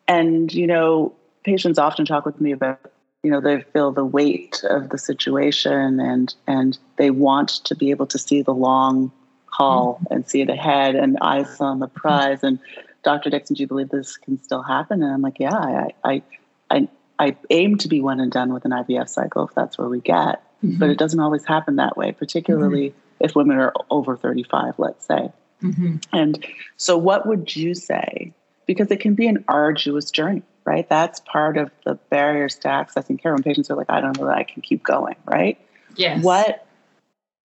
and 0.10 0.54
you 0.54 0.68
know, 0.68 1.14
patients 1.44 1.80
often 1.80 2.06
talk 2.06 2.26
with 2.26 2.42
me 2.42 2.52
about 2.52 2.80
you 3.24 3.32
know 3.32 3.40
they 3.40 3.62
feel 3.62 3.92
the 3.92 4.04
weight 4.06 4.62
of 4.70 4.90
the 4.90 4.98
situation 4.98 6.00
and 6.00 6.36
and 6.48 6.78
they 6.98 7.12
want 7.12 7.50
to 7.66 7.76
be 7.76 7.92
able 7.92 8.08
to 8.08 8.18
see 8.18 8.42
the 8.42 8.54
long 8.54 9.12
haul 9.46 9.96
mm-hmm. 9.96 10.14
and 10.14 10.28
see 10.30 10.42
it 10.42 10.50
ahead 10.50 10.96
and 10.96 11.18
eyes 11.22 11.60
on 11.60 11.80
the 11.80 11.88
prize. 11.88 12.44
And 12.44 12.60
Dr. 13.04 13.30
Dixon, 13.30 13.56
do 13.56 13.64
you 13.64 13.68
believe 13.68 13.90
this 13.90 14.18
can 14.18 14.42
still 14.42 14.62
happen? 14.62 15.04
And 15.04 15.14
I'm 15.14 15.22
like, 15.22 15.40
yeah, 15.40 15.56
I, 15.56 15.90
I, 16.04 16.22
I, 16.70 16.88
I 17.18 17.36
aim 17.50 17.78
to 17.78 17.88
be 17.88 18.02
one 18.02 18.20
and 18.20 18.32
done 18.32 18.54
with 18.54 18.66
an 18.66 18.72
IVF 18.72 19.10
cycle 19.10 19.48
if 19.48 19.56
that's 19.56 19.78
where 19.78 19.88
we 19.88 20.00
get. 20.02 20.44
Mm-hmm. 20.64 20.80
But 20.80 20.90
it 20.90 20.98
doesn't 20.98 21.20
always 21.20 21.46
happen 21.46 21.78
that 21.78 21.98
way, 21.98 22.12
particularly 22.12 22.90
mm-hmm. 22.90 23.26
if 23.26 23.36
women 23.36 23.58
are 23.58 23.74
over 23.90 24.18
35, 24.18 24.76
let's 24.78 25.06
say. 25.06 25.32
Mm-hmm. 25.64 25.98
And 26.14 26.46
so, 26.78 26.98
what 26.98 27.26
would 27.26 27.56
you 27.56 27.76
say? 27.76 28.34
Because 28.70 28.92
it 28.92 29.00
can 29.00 29.16
be 29.16 29.26
an 29.26 29.44
arduous 29.48 30.12
journey, 30.12 30.44
right? 30.64 30.88
That's 30.88 31.22
part 31.22 31.58
of 31.58 31.72
the 31.86 31.96
barriers 32.12 32.54
to 32.58 32.68
accessing 32.68 33.20
care 33.20 33.34
when 33.34 33.42
patients 33.42 33.72
are 33.72 33.76
like, 33.76 33.90
I 33.90 34.00
don't 34.00 34.16
know 34.16 34.28
that 34.28 34.38
I 34.38 34.44
can 34.44 34.62
keep 34.62 34.84
going, 34.84 35.16
right? 35.26 35.60
Yes. 35.96 36.24
What 36.24 36.68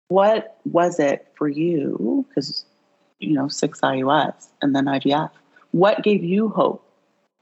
what 0.07 0.55
was 0.63 0.97
it 0.97 1.27
for 1.37 1.49
you? 1.49 2.25
Because, 2.29 2.63
you 3.19 3.33
know, 3.33 3.49
six 3.49 3.81
IUIs 3.81 4.47
and 4.61 4.73
then 4.73 4.85
IVF. 4.85 5.29
What 5.71 6.03
gave 6.03 6.23
you 6.23 6.47
hope 6.47 6.89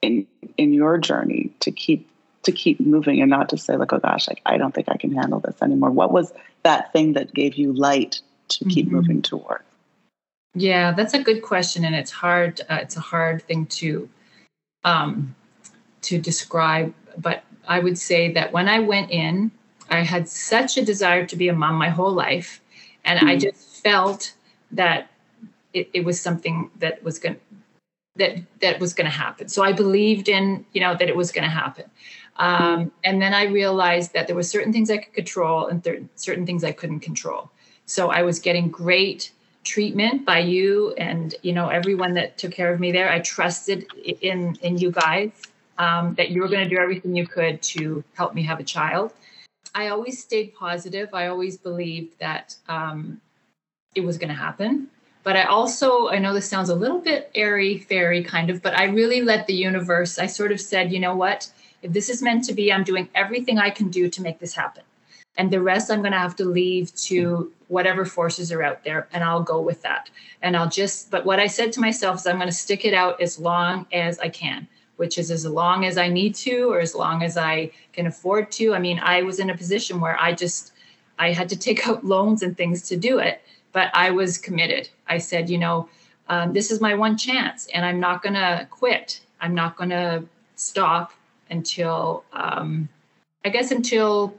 in 0.01 0.25
in 0.57 0.73
your 0.73 0.97
journey 0.97 1.53
to 1.59 1.71
keep 1.71 2.09
to 2.41 2.51
keep 2.51 2.79
moving 2.79 3.21
and 3.21 3.29
not 3.29 3.49
to 3.49 3.59
say 3.59 3.77
like, 3.77 3.93
oh 3.93 3.99
gosh, 3.99 4.27
like 4.27 4.41
I 4.43 4.57
don't 4.57 4.73
think 4.73 4.89
I 4.89 4.97
can 4.97 5.13
handle 5.13 5.39
this 5.39 5.61
anymore? 5.61 5.91
What 5.91 6.11
was 6.11 6.33
that 6.63 6.91
thing 6.93 7.13
that 7.13 7.31
gave 7.31 7.53
you 7.53 7.73
light 7.73 8.21
to 8.47 8.65
keep 8.65 8.87
mm-hmm. 8.87 8.95
moving 8.95 9.21
toward? 9.21 9.61
Yeah, 10.57 10.91
that's 10.91 11.13
a 11.13 11.21
good 11.21 11.41
question, 11.41 11.85
and 11.85 11.95
it's 11.95 12.11
hard. 12.11 12.61
Uh, 12.69 12.79
it's 12.81 12.97
a 12.97 13.01
hard 13.01 13.43
thing 13.43 13.65
to 13.67 14.09
um, 14.83 15.35
to 16.03 16.19
describe. 16.19 16.93
But 17.17 17.43
I 17.67 17.79
would 17.79 17.97
say 17.97 18.31
that 18.33 18.51
when 18.51 18.69
I 18.69 18.79
went 18.79 19.11
in 19.11 19.51
I 19.89 20.01
had 20.01 20.27
such 20.27 20.77
a 20.77 20.85
desire 20.85 21.25
to 21.25 21.35
be 21.35 21.47
a 21.47 21.53
mom 21.53 21.75
my 21.75 21.89
whole 21.89 22.11
life. 22.11 22.61
And 23.05 23.19
mm-hmm. 23.19 23.29
I 23.29 23.37
just 23.37 23.83
felt 23.83 24.33
that 24.71 25.09
it, 25.73 25.89
it 25.93 26.05
was 26.05 26.19
something 26.19 26.69
that 26.79 27.03
was 27.03 27.19
going 27.19 27.37
that 28.15 28.39
that 28.61 28.79
was 28.79 28.93
going 28.93 29.05
to 29.05 29.11
happen. 29.11 29.47
So 29.47 29.63
I 29.63 29.71
believed 29.71 30.27
in, 30.27 30.65
you 30.73 30.81
know, 30.81 30.95
that 30.95 31.07
it 31.07 31.15
was 31.15 31.31
going 31.31 31.43
to 31.43 31.49
happen. 31.49 31.85
Um, 32.37 32.91
and 33.03 33.21
then 33.21 33.33
I 33.33 33.45
realized 33.45 34.13
that 34.13 34.27
there 34.27 34.35
were 34.35 34.43
certain 34.43 34.73
things 34.73 34.89
I 34.89 34.97
could 34.97 35.13
control 35.13 35.67
and 35.67 35.83
th- 35.83 36.03
certain 36.15 36.45
things 36.45 36.63
I 36.63 36.71
couldn't 36.71 37.01
control. 37.01 37.51
So 37.85 38.09
I 38.09 38.23
was 38.23 38.39
getting 38.39 38.69
great 38.69 39.31
treatment 39.67 40.25
by 40.25 40.39
you 40.39 40.93
and 40.97 41.35
you 41.43 41.53
know 41.53 41.67
everyone 41.67 42.13
that 42.13 42.37
took 42.37 42.51
care 42.51 42.73
of 42.73 42.79
me 42.79 42.91
there. 42.91 43.09
I 43.11 43.19
trusted 43.19 43.85
in 44.21 44.57
in 44.61 44.77
you 44.77 44.91
guys 44.91 45.31
um, 45.77 46.15
that 46.15 46.29
you 46.31 46.41
were 46.41 46.47
going 46.47 46.63
to 46.63 46.69
do 46.69 46.81
everything 46.81 47.15
you 47.15 47.27
could 47.27 47.61
to 47.73 48.03
help 48.13 48.33
me 48.33 48.43
have 48.43 48.59
a 48.59 48.63
child. 48.63 49.13
I 49.75 49.89
always 49.89 50.23
stayed 50.23 50.55
positive. 50.55 51.09
I 51.13 51.27
always 51.27 51.57
believed 51.57 52.19
that 52.19 52.55
um, 52.67 53.21
it 53.93 54.01
was 54.01 54.17
going 54.17 54.29
to 54.29 54.41
happen. 54.47 54.87
But 55.23 55.35
I 55.35 55.43
also, 55.43 56.07
I 56.07 56.19
know 56.19 56.33
this 56.33 56.49
sounds 56.49 56.69
a 56.69 56.75
little 56.75 56.99
bit 56.99 57.29
airy 57.35 57.79
fairy 57.79 58.23
kind 58.23 58.49
of, 58.49 58.61
but 58.61 58.73
I 58.73 58.85
really 58.85 59.21
let 59.21 59.45
the 59.45 59.53
universe, 59.53 60.17
I 60.17 60.25
sort 60.25 60.53
of 60.53 60.61
said, 60.61 60.91
you 60.91 61.01
know 61.01 61.15
what? 61.15 61.51
If 61.81 61.91
this 61.91 62.09
is 62.09 62.23
meant 62.23 62.45
to 62.45 62.53
be, 62.53 62.71
I'm 62.71 62.85
doing 62.85 63.09
everything 63.13 63.59
I 63.59 63.69
can 63.69 63.89
do 63.89 64.09
to 64.09 64.21
make 64.21 64.39
this 64.39 64.53
happen. 64.53 64.83
And 65.37 65.51
the 65.51 65.61
rest 65.61 65.91
I'm 65.91 66.01
going 66.01 66.13
to 66.13 66.19
have 66.19 66.35
to 66.37 66.45
leave 66.45 66.93
to 66.95 67.51
whatever 67.67 68.05
forces 68.05 68.51
are 68.51 68.63
out 68.63 68.83
there, 68.83 69.07
and 69.13 69.23
I'll 69.23 69.43
go 69.43 69.61
with 69.61 69.81
that. 69.83 70.09
And 70.41 70.57
I'll 70.57 70.69
just, 70.69 71.11
but 71.11 71.25
what 71.25 71.39
I 71.39 71.47
said 71.47 71.71
to 71.73 71.79
myself 71.79 72.17
is, 72.17 72.27
I'm 72.27 72.37
going 72.37 72.47
to 72.47 72.53
stick 72.53 72.85
it 72.85 72.93
out 72.93 73.21
as 73.21 73.39
long 73.39 73.85
as 73.91 74.19
I 74.19 74.29
can 74.29 74.67
which 74.95 75.19
is 75.19 75.29
as 75.29 75.45
long 75.45 75.85
as 75.85 75.95
I 75.95 76.07
need 76.07 76.33
to 76.33 76.71
or 76.71 76.79
as 76.79 76.95
long 76.95 77.21
as 77.21 77.37
I 77.37 77.69
can 77.93 78.07
afford 78.07 78.51
to. 78.53 78.73
I 78.73 78.79
mean, 78.79 78.97
I 78.97 79.21
was 79.21 79.39
in 79.39 79.51
a 79.51 79.55
position 79.55 80.01
where 80.01 80.19
I 80.19 80.33
just 80.33 80.71
I 81.19 81.33
had 81.33 81.47
to 81.49 81.55
take 81.55 81.87
out 81.87 82.03
loans 82.03 82.41
and 82.41 82.57
things 82.57 82.81
to 82.89 82.97
do 82.97 83.19
it 83.19 83.43
but 83.77 83.91
I 83.93 84.09
was 84.09 84.39
committed. 84.39 84.89
I 85.07 85.19
said, 85.19 85.51
you 85.51 85.59
know, 85.59 85.87
um, 86.29 86.51
this 86.51 86.71
is 86.71 86.81
my 86.81 86.95
one 86.95 87.15
chance, 87.15 87.67
and 87.75 87.85
I'm 87.85 87.99
not 87.99 88.23
going 88.23 88.33
to 88.33 88.67
quit. 88.71 89.21
I'm 89.39 89.53
not 89.53 89.77
going 89.77 89.91
to 89.91 90.23
stop 90.55 91.13
until, 91.51 92.23
um, 92.33 92.89
I 93.45 93.49
guess, 93.49 93.69
until 93.69 94.33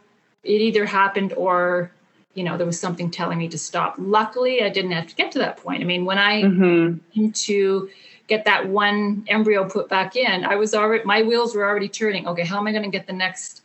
it 0.48 0.60
either 0.60 0.86
happened 0.86 1.32
or 1.34 1.92
you 2.34 2.44
know 2.44 2.56
there 2.56 2.66
was 2.66 2.80
something 2.80 3.10
telling 3.10 3.38
me 3.38 3.48
to 3.48 3.58
stop. 3.58 3.94
Luckily 3.98 4.62
i 4.62 4.68
didn't 4.68 4.92
have 4.92 5.06
to 5.08 5.14
get 5.14 5.32
to 5.32 5.38
that 5.40 5.58
point. 5.58 5.82
I 5.82 5.84
mean 5.84 6.04
when 6.04 6.18
i 6.18 6.42
mm-hmm. 6.42 6.98
came 7.14 7.32
to 7.32 7.90
get 8.26 8.44
that 8.44 8.68
one 8.68 9.24
embryo 9.28 9.68
put 9.68 9.88
back 9.88 10.14
in 10.14 10.44
i 10.44 10.54
was 10.56 10.74
already 10.74 11.04
my 11.04 11.22
wheels 11.22 11.54
were 11.54 11.64
already 11.64 11.88
turning. 11.88 12.26
Okay 12.26 12.44
how 12.44 12.58
am 12.58 12.66
i 12.66 12.72
going 12.72 12.84
to 12.84 12.90
get 12.90 13.06
the 13.06 13.12
next 13.12 13.62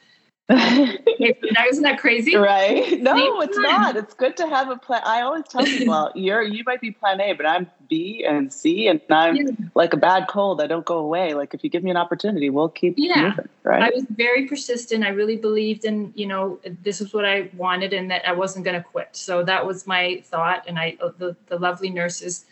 isn't 0.54 1.84
that 1.84 2.00
crazy? 2.00 2.36
Right. 2.44 3.02
No, 3.02 3.42
it's 3.42 3.58
not. 3.58 3.96
It's 3.96 4.14
good 4.14 4.36
to 4.38 4.48
have 4.48 4.70
a 4.70 4.76
plan. 4.76 5.02
I 5.06 5.22
always 5.22 5.46
tell 5.48 5.64
people 5.64 6.12
you're 6.16 6.42
you 6.42 6.64
might 6.66 6.82
be 6.82 6.92
plan 6.92 7.22
A, 7.22 7.34
but 7.34 7.46
I'm 7.46 7.70
B 7.88 8.26
and 8.28 8.52
C 8.52 8.88
and 8.88 9.00
I'm 9.10 9.36
yeah. 9.36 9.44
like 9.76 9.94
a 9.94 9.98
bad 9.98 10.28
cold. 10.28 10.62
I 10.62 10.68
don't 10.68 10.86
go 10.86 10.98
away. 10.98 11.34
Like 11.36 11.54
if 11.54 11.64
you 11.64 11.70
give 11.70 11.84
me 11.84 11.90
an 11.90 11.98
opportunity, 11.98 12.50
we'll 12.50 12.70
keep 12.70 12.96
yeah. 12.98 13.30
moving. 13.30 13.50
Right. 13.64 13.84
I 13.84 13.92
was 13.94 14.06
very 14.10 14.46
persistent. 14.48 15.06
I 15.06 15.10
really 15.10 15.38
believed 15.38 15.86
in, 15.86 16.12
you 16.16 16.26
know, 16.26 16.60
this 16.84 17.00
is 17.00 17.14
what 17.14 17.24
I 17.24 17.50
wanted 17.56 17.94
and 17.94 18.12
that 18.12 18.28
I 18.28 18.34
wasn't 18.34 18.66
gonna 18.66 18.84
quit. 18.84 19.10
So 19.14 19.44
that 19.44 19.66
was 19.66 19.88
my 19.88 20.22
thought. 20.26 20.66
And 20.68 20.78
I 20.78 20.98
the, 21.18 21.36
the 21.48 21.58
lovely 21.58 21.90
nurses 21.90 22.46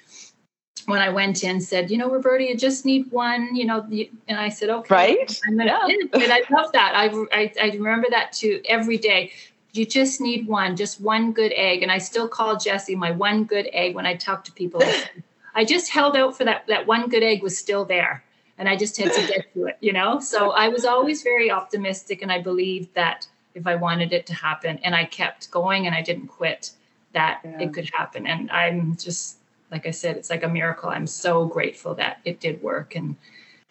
when 0.85 1.01
I 1.01 1.09
went 1.09 1.43
in 1.43 1.61
said, 1.61 1.91
you 1.91 1.97
know, 1.97 2.09
Roberta, 2.09 2.43
you 2.43 2.55
just 2.55 2.85
need 2.85 3.11
one, 3.11 3.55
you 3.55 3.65
know, 3.65 3.87
and 4.27 4.39
I 4.39 4.49
said, 4.49 4.69
okay, 4.69 4.93
right. 4.93 5.41
I'm 5.47 5.57
gonna, 5.57 5.79
yeah. 5.87 6.05
and 6.13 6.31
I 6.31 6.41
love 6.49 6.71
that. 6.73 6.93
I, 6.95 7.07
I, 7.31 7.51
I 7.61 7.69
remember 7.69 8.07
that 8.09 8.33
too 8.33 8.61
every 8.65 8.97
day. 8.97 9.31
You 9.73 9.85
just 9.85 10.19
need 10.19 10.47
one, 10.47 10.75
just 10.75 10.99
one 10.99 11.31
good 11.31 11.53
egg. 11.55 11.81
And 11.81 11.91
I 11.91 11.97
still 11.97 12.27
call 12.27 12.57
Jesse 12.57 12.95
my 12.95 13.11
one 13.11 13.45
good 13.45 13.69
egg 13.71 13.95
when 13.95 14.05
I 14.05 14.15
talk 14.15 14.43
to 14.45 14.51
people. 14.51 14.81
I 15.55 15.65
just 15.65 15.89
held 15.89 16.17
out 16.17 16.37
for 16.37 16.43
that, 16.45 16.67
that 16.67 16.87
one 16.87 17.09
good 17.09 17.23
egg 17.23 17.43
was 17.43 17.57
still 17.57 17.85
there. 17.85 18.23
And 18.57 18.67
I 18.67 18.75
just 18.75 18.97
had 18.97 19.13
to 19.13 19.27
get 19.27 19.53
to 19.53 19.67
it, 19.67 19.77
you 19.79 19.93
know? 19.93 20.19
So 20.19 20.51
I 20.51 20.67
was 20.67 20.85
always 20.85 21.23
very 21.23 21.49
optimistic 21.49 22.21
and 22.21 22.31
I 22.31 22.41
believed 22.41 22.93
that 22.95 23.27
if 23.55 23.65
I 23.65 23.75
wanted 23.75 24.13
it 24.13 24.25
to 24.27 24.33
happen 24.33 24.79
and 24.83 24.93
I 24.93 25.05
kept 25.05 25.49
going 25.51 25.87
and 25.87 25.95
I 25.95 26.01
didn't 26.01 26.27
quit, 26.27 26.71
that 27.13 27.41
yeah. 27.43 27.59
it 27.61 27.73
could 27.73 27.89
happen. 27.93 28.27
And 28.27 28.51
I'm 28.51 28.95
just 28.97 29.37
like 29.71 29.87
I 29.87 29.91
said, 29.91 30.17
it's 30.17 30.29
like 30.29 30.43
a 30.43 30.49
miracle. 30.49 30.89
I'm 30.89 31.07
so 31.07 31.45
grateful 31.45 31.95
that 31.95 32.19
it 32.25 32.39
did 32.39 32.61
work 32.61 32.95
and 32.95 33.15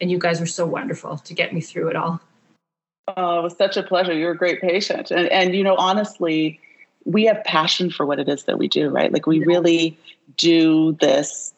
and 0.00 0.10
you 0.10 0.18
guys 0.18 0.40
were 0.40 0.46
so 0.46 0.66
wonderful 0.66 1.18
to 1.18 1.34
get 1.34 1.52
me 1.52 1.60
through 1.60 1.88
it 1.88 1.96
all. 1.96 2.20
Oh, 3.16 3.40
it 3.40 3.42
was 3.42 3.56
such 3.56 3.76
a 3.76 3.82
pleasure. 3.82 4.14
You're 4.14 4.32
a 4.32 4.36
great 4.36 4.60
patient. 4.60 5.10
And 5.10 5.28
and 5.28 5.54
you 5.54 5.62
know, 5.62 5.76
honestly, 5.76 6.58
we 7.04 7.24
have 7.24 7.42
passion 7.44 7.90
for 7.90 8.06
what 8.06 8.18
it 8.18 8.28
is 8.28 8.44
that 8.44 8.58
we 8.58 8.68
do, 8.68 8.88
right? 8.88 9.12
Like 9.12 9.26
we 9.26 9.40
yeah. 9.40 9.46
really 9.46 9.98
do 10.36 10.96
this 11.00 11.52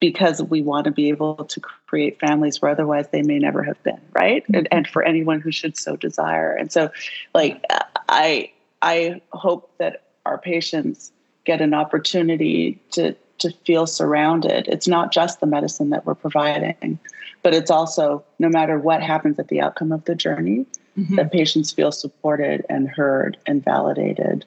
because 0.00 0.42
we 0.42 0.60
want 0.60 0.84
to 0.84 0.90
be 0.90 1.08
able 1.08 1.36
to 1.36 1.60
create 1.60 2.18
families 2.20 2.60
where 2.60 2.70
otherwise 2.70 3.08
they 3.10 3.22
may 3.22 3.38
never 3.38 3.62
have 3.62 3.80
been, 3.84 4.00
right? 4.12 4.42
Mm-hmm. 4.44 4.54
And, 4.54 4.68
and 4.70 4.88
for 4.88 5.02
anyone 5.02 5.40
who 5.40 5.50
should 5.50 5.76
so 5.76 5.96
desire. 5.96 6.52
And 6.52 6.72
so 6.72 6.90
like 7.34 7.62
I 8.08 8.50
I 8.82 9.20
hope 9.32 9.70
that 9.78 10.02
our 10.26 10.38
patients 10.38 11.12
get 11.44 11.60
an 11.60 11.74
opportunity 11.74 12.80
to 12.92 13.14
to 13.38 13.50
feel 13.64 13.86
surrounded. 13.86 14.68
It's 14.68 14.88
not 14.88 15.12
just 15.12 15.40
the 15.40 15.46
medicine 15.46 15.90
that 15.90 16.06
we're 16.06 16.14
providing, 16.14 16.98
but 17.42 17.54
it's 17.54 17.70
also 17.70 18.24
no 18.38 18.48
matter 18.48 18.78
what 18.78 19.02
happens 19.02 19.38
at 19.38 19.48
the 19.48 19.60
outcome 19.60 19.92
of 19.92 20.04
the 20.04 20.14
journey, 20.14 20.66
mm-hmm. 20.98 21.16
that 21.16 21.32
patients 21.32 21.72
feel 21.72 21.92
supported 21.92 22.64
and 22.68 22.88
heard 22.88 23.36
and 23.46 23.64
validated 23.64 24.44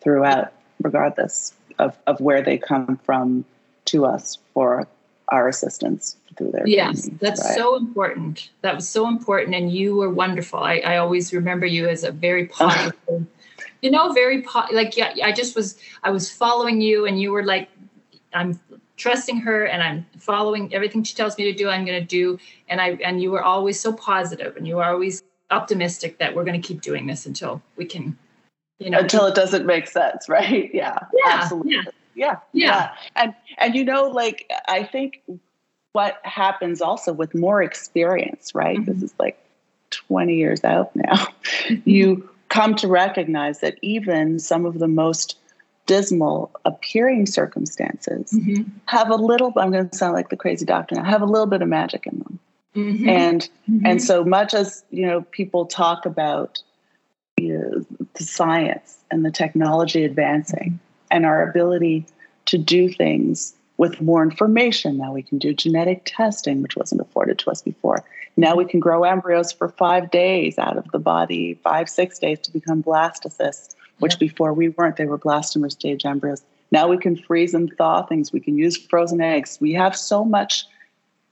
throughout, 0.00 0.52
regardless 0.82 1.54
of, 1.78 1.96
of 2.06 2.20
where 2.20 2.42
they 2.42 2.58
come 2.58 2.98
from 3.04 3.44
to 3.86 4.04
us 4.04 4.38
for 4.54 4.86
our 5.28 5.48
assistance 5.48 6.16
through 6.36 6.50
their 6.50 6.66
yes 6.66 7.04
journey, 7.04 7.18
that's 7.20 7.44
right? 7.44 7.54
so 7.54 7.76
important 7.76 8.50
that 8.62 8.74
was 8.74 8.88
so 8.88 9.06
important 9.06 9.54
and 9.54 9.72
you 9.72 9.94
were 9.94 10.10
wonderful 10.10 10.58
i, 10.58 10.78
I 10.78 10.96
always 10.96 11.32
remember 11.32 11.66
you 11.66 11.88
as 11.88 12.02
a 12.02 12.10
very 12.10 12.46
positive 12.58 13.26
you 13.80 13.90
know 13.90 14.12
very 14.12 14.42
po- 14.42 14.66
like 14.72 14.96
yeah 14.96 15.12
i 15.22 15.30
just 15.30 15.54
was 15.54 15.78
i 16.02 16.10
was 16.10 16.30
following 16.30 16.80
you 16.80 17.06
and 17.06 17.20
you 17.20 17.30
were 17.30 17.44
like 17.44 17.68
I'm 18.32 18.58
trusting 18.96 19.38
her 19.38 19.64
and 19.64 19.82
I'm 19.82 20.06
following 20.18 20.72
everything 20.74 21.02
she 21.02 21.14
tells 21.14 21.38
me 21.38 21.44
to 21.44 21.52
do. 21.52 21.68
I'm 21.68 21.84
going 21.84 22.00
to 22.00 22.06
do. 22.06 22.38
And 22.68 22.80
I 22.80 22.90
and 23.04 23.22
you 23.22 23.30
were 23.30 23.42
always 23.42 23.80
so 23.80 23.92
positive 23.92 24.56
and 24.56 24.66
you 24.66 24.76
were 24.76 24.84
always 24.84 25.22
optimistic 25.50 26.18
that 26.18 26.34
we're 26.34 26.44
going 26.44 26.60
to 26.60 26.66
keep 26.66 26.80
doing 26.80 27.06
this 27.06 27.26
until 27.26 27.62
we 27.76 27.84
can, 27.84 28.16
you 28.78 28.90
know, 28.90 28.98
until 28.98 29.26
it 29.26 29.34
doesn't 29.34 29.66
make 29.66 29.88
sense, 29.88 30.28
right? 30.28 30.70
Yeah, 30.72 30.98
yeah 31.12 31.32
absolutely. 31.32 31.74
Yeah. 31.74 31.82
Yeah, 32.14 32.36
yeah. 32.52 32.66
yeah. 32.66 32.90
And 33.16 33.34
and 33.58 33.74
you 33.74 33.84
know, 33.84 34.08
like 34.08 34.50
I 34.68 34.82
think 34.84 35.22
what 35.92 36.20
happens 36.24 36.80
also 36.80 37.12
with 37.12 37.34
more 37.34 37.62
experience, 37.62 38.54
right? 38.54 38.78
Mm-hmm. 38.78 38.92
This 38.92 39.02
is 39.02 39.14
like 39.18 39.38
20 39.90 40.34
years 40.34 40.64
out 40.64 40.94
now. 40.94 41.26
Mm-hmm. 41.68 41.88
you 41.88 42.28
come 42.48 42.74
to 42.74 42.88
recognize 42.88 43.60
that 43.60 43.76
even 43.80 44.38
some 44.38 44.66
of 44.66 44.78
the 44.78 44.88
most 44.88 45.38
dismal 45.90 46.52
appearing 46.64 47.26
circumstances 47.26 48.30
mm-hmm. 48.32 48.62
have 48.86 49.10
a 49.10 49.16
little 49.16 49.52
i'm 49.56 49.72
going 49.72 49.88
to 49.88 49.96
sound 49.96 50.14
like 50.14 50.28
the 50.28 50.36
crazy 50.36 50.64
doctor 50.64 50.94
now 50.94 51.02
have 51.02 51.20
a 51.20 51.26
little 51.26 51.48
bit 51.48 51.62
of 51.62 51.68
magic 51.68 52.06
in 52.06 52.16
them 52.20 52.38
mm-hmm. 52.76 53.08
and 53.08 53.48
mm-hmm. 53.68 53.84
and 53.84 54.00
so 54.00 54.22
much 54.22 54.54
as 54.54 54.84
you 54.90 55.04
know 55.04 55.22
people 55.32 55.66
talk 55.66 56.06
about 56.06 56.62
you 57.38 57.58
know, 57.58 58.06
the 58.14 58.22
science 58.22 58.98
and 59.10 59.24
the 59.24 59.32
technology 59.32 60.04
advancing 60.04 60.78
and 61.10 61.26
our 61.26 61.42
ability 61.50 62.06
to 62.44 62.56
do 62.56 62.88
things 62.88 63.52
with 63.76 64.00
more 64.00 64.22
information 64.22 64.96
now 64.96 65.12
we 65.12 65.24
can 65.24 65.38
do 65.38 65.52
genetic 65.52 66.02
testing 66.04 66.62
which 66.62 66.76
wasn't 66.76 67.00
afforded 67.00 67.36
to 67.36 67.50
us 67.50 67.62
before 67.62 68.04
now 68.36 68.54
we 68.54 68.64
can 68.64 68.78
grow 68.78 69.02
embryos 69.02 69.50
for 69.50 69.68
five 69.70 70.08
days 70.12 70.56
out 70.56 70.76
of 70.76 70.88
the 70.92 71.00
body 71.00 71.58
five 71.64 71.88
six 71.88 72.20
days 72.20 72.38
to 72.38 72.52
become 72.52 72.80
blastocysts 72.80 73.74
which 74.00 74.18
before 74.18 74.52
we 74.52 74.70
weren't. 74.70 74.96
They 74.96 75.06
were 75.06 75.18
blastomere 75.18 75.70
stage 75.70 76.04
embryos. 76.04 76.42
Now 76.72 76.88
we 76.88 76.98
can 76.98 77.16
freeze 77.16 77.54
and 77.54 77.72
thaw 77.76 78.02
things. 78.02 78.32
We 78.32 78.40
can 78.40 78.56
use 78.56 78.76
frozen 78.76 79.20
eggs. 79.20 79.58
We 79.60 79.72
have 79.74 79.96
so 79.96 80.24
much 80.24 80.66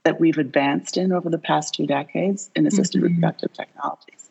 that 0.04 0.20
we've 0.20 0.38
advanced 0.38 0.96
in 0.96 1.12
over 1.12 1.28
the 1.28 1.38
past 1.38 1.74
two 1.74 1.86
decades 1.86 2.50
in 2.56 2.66
assisted 2.66 3.02
mm-hmm. 3.02 3.14
reproductive 3.14 3.52
technologies. 3.52 4.30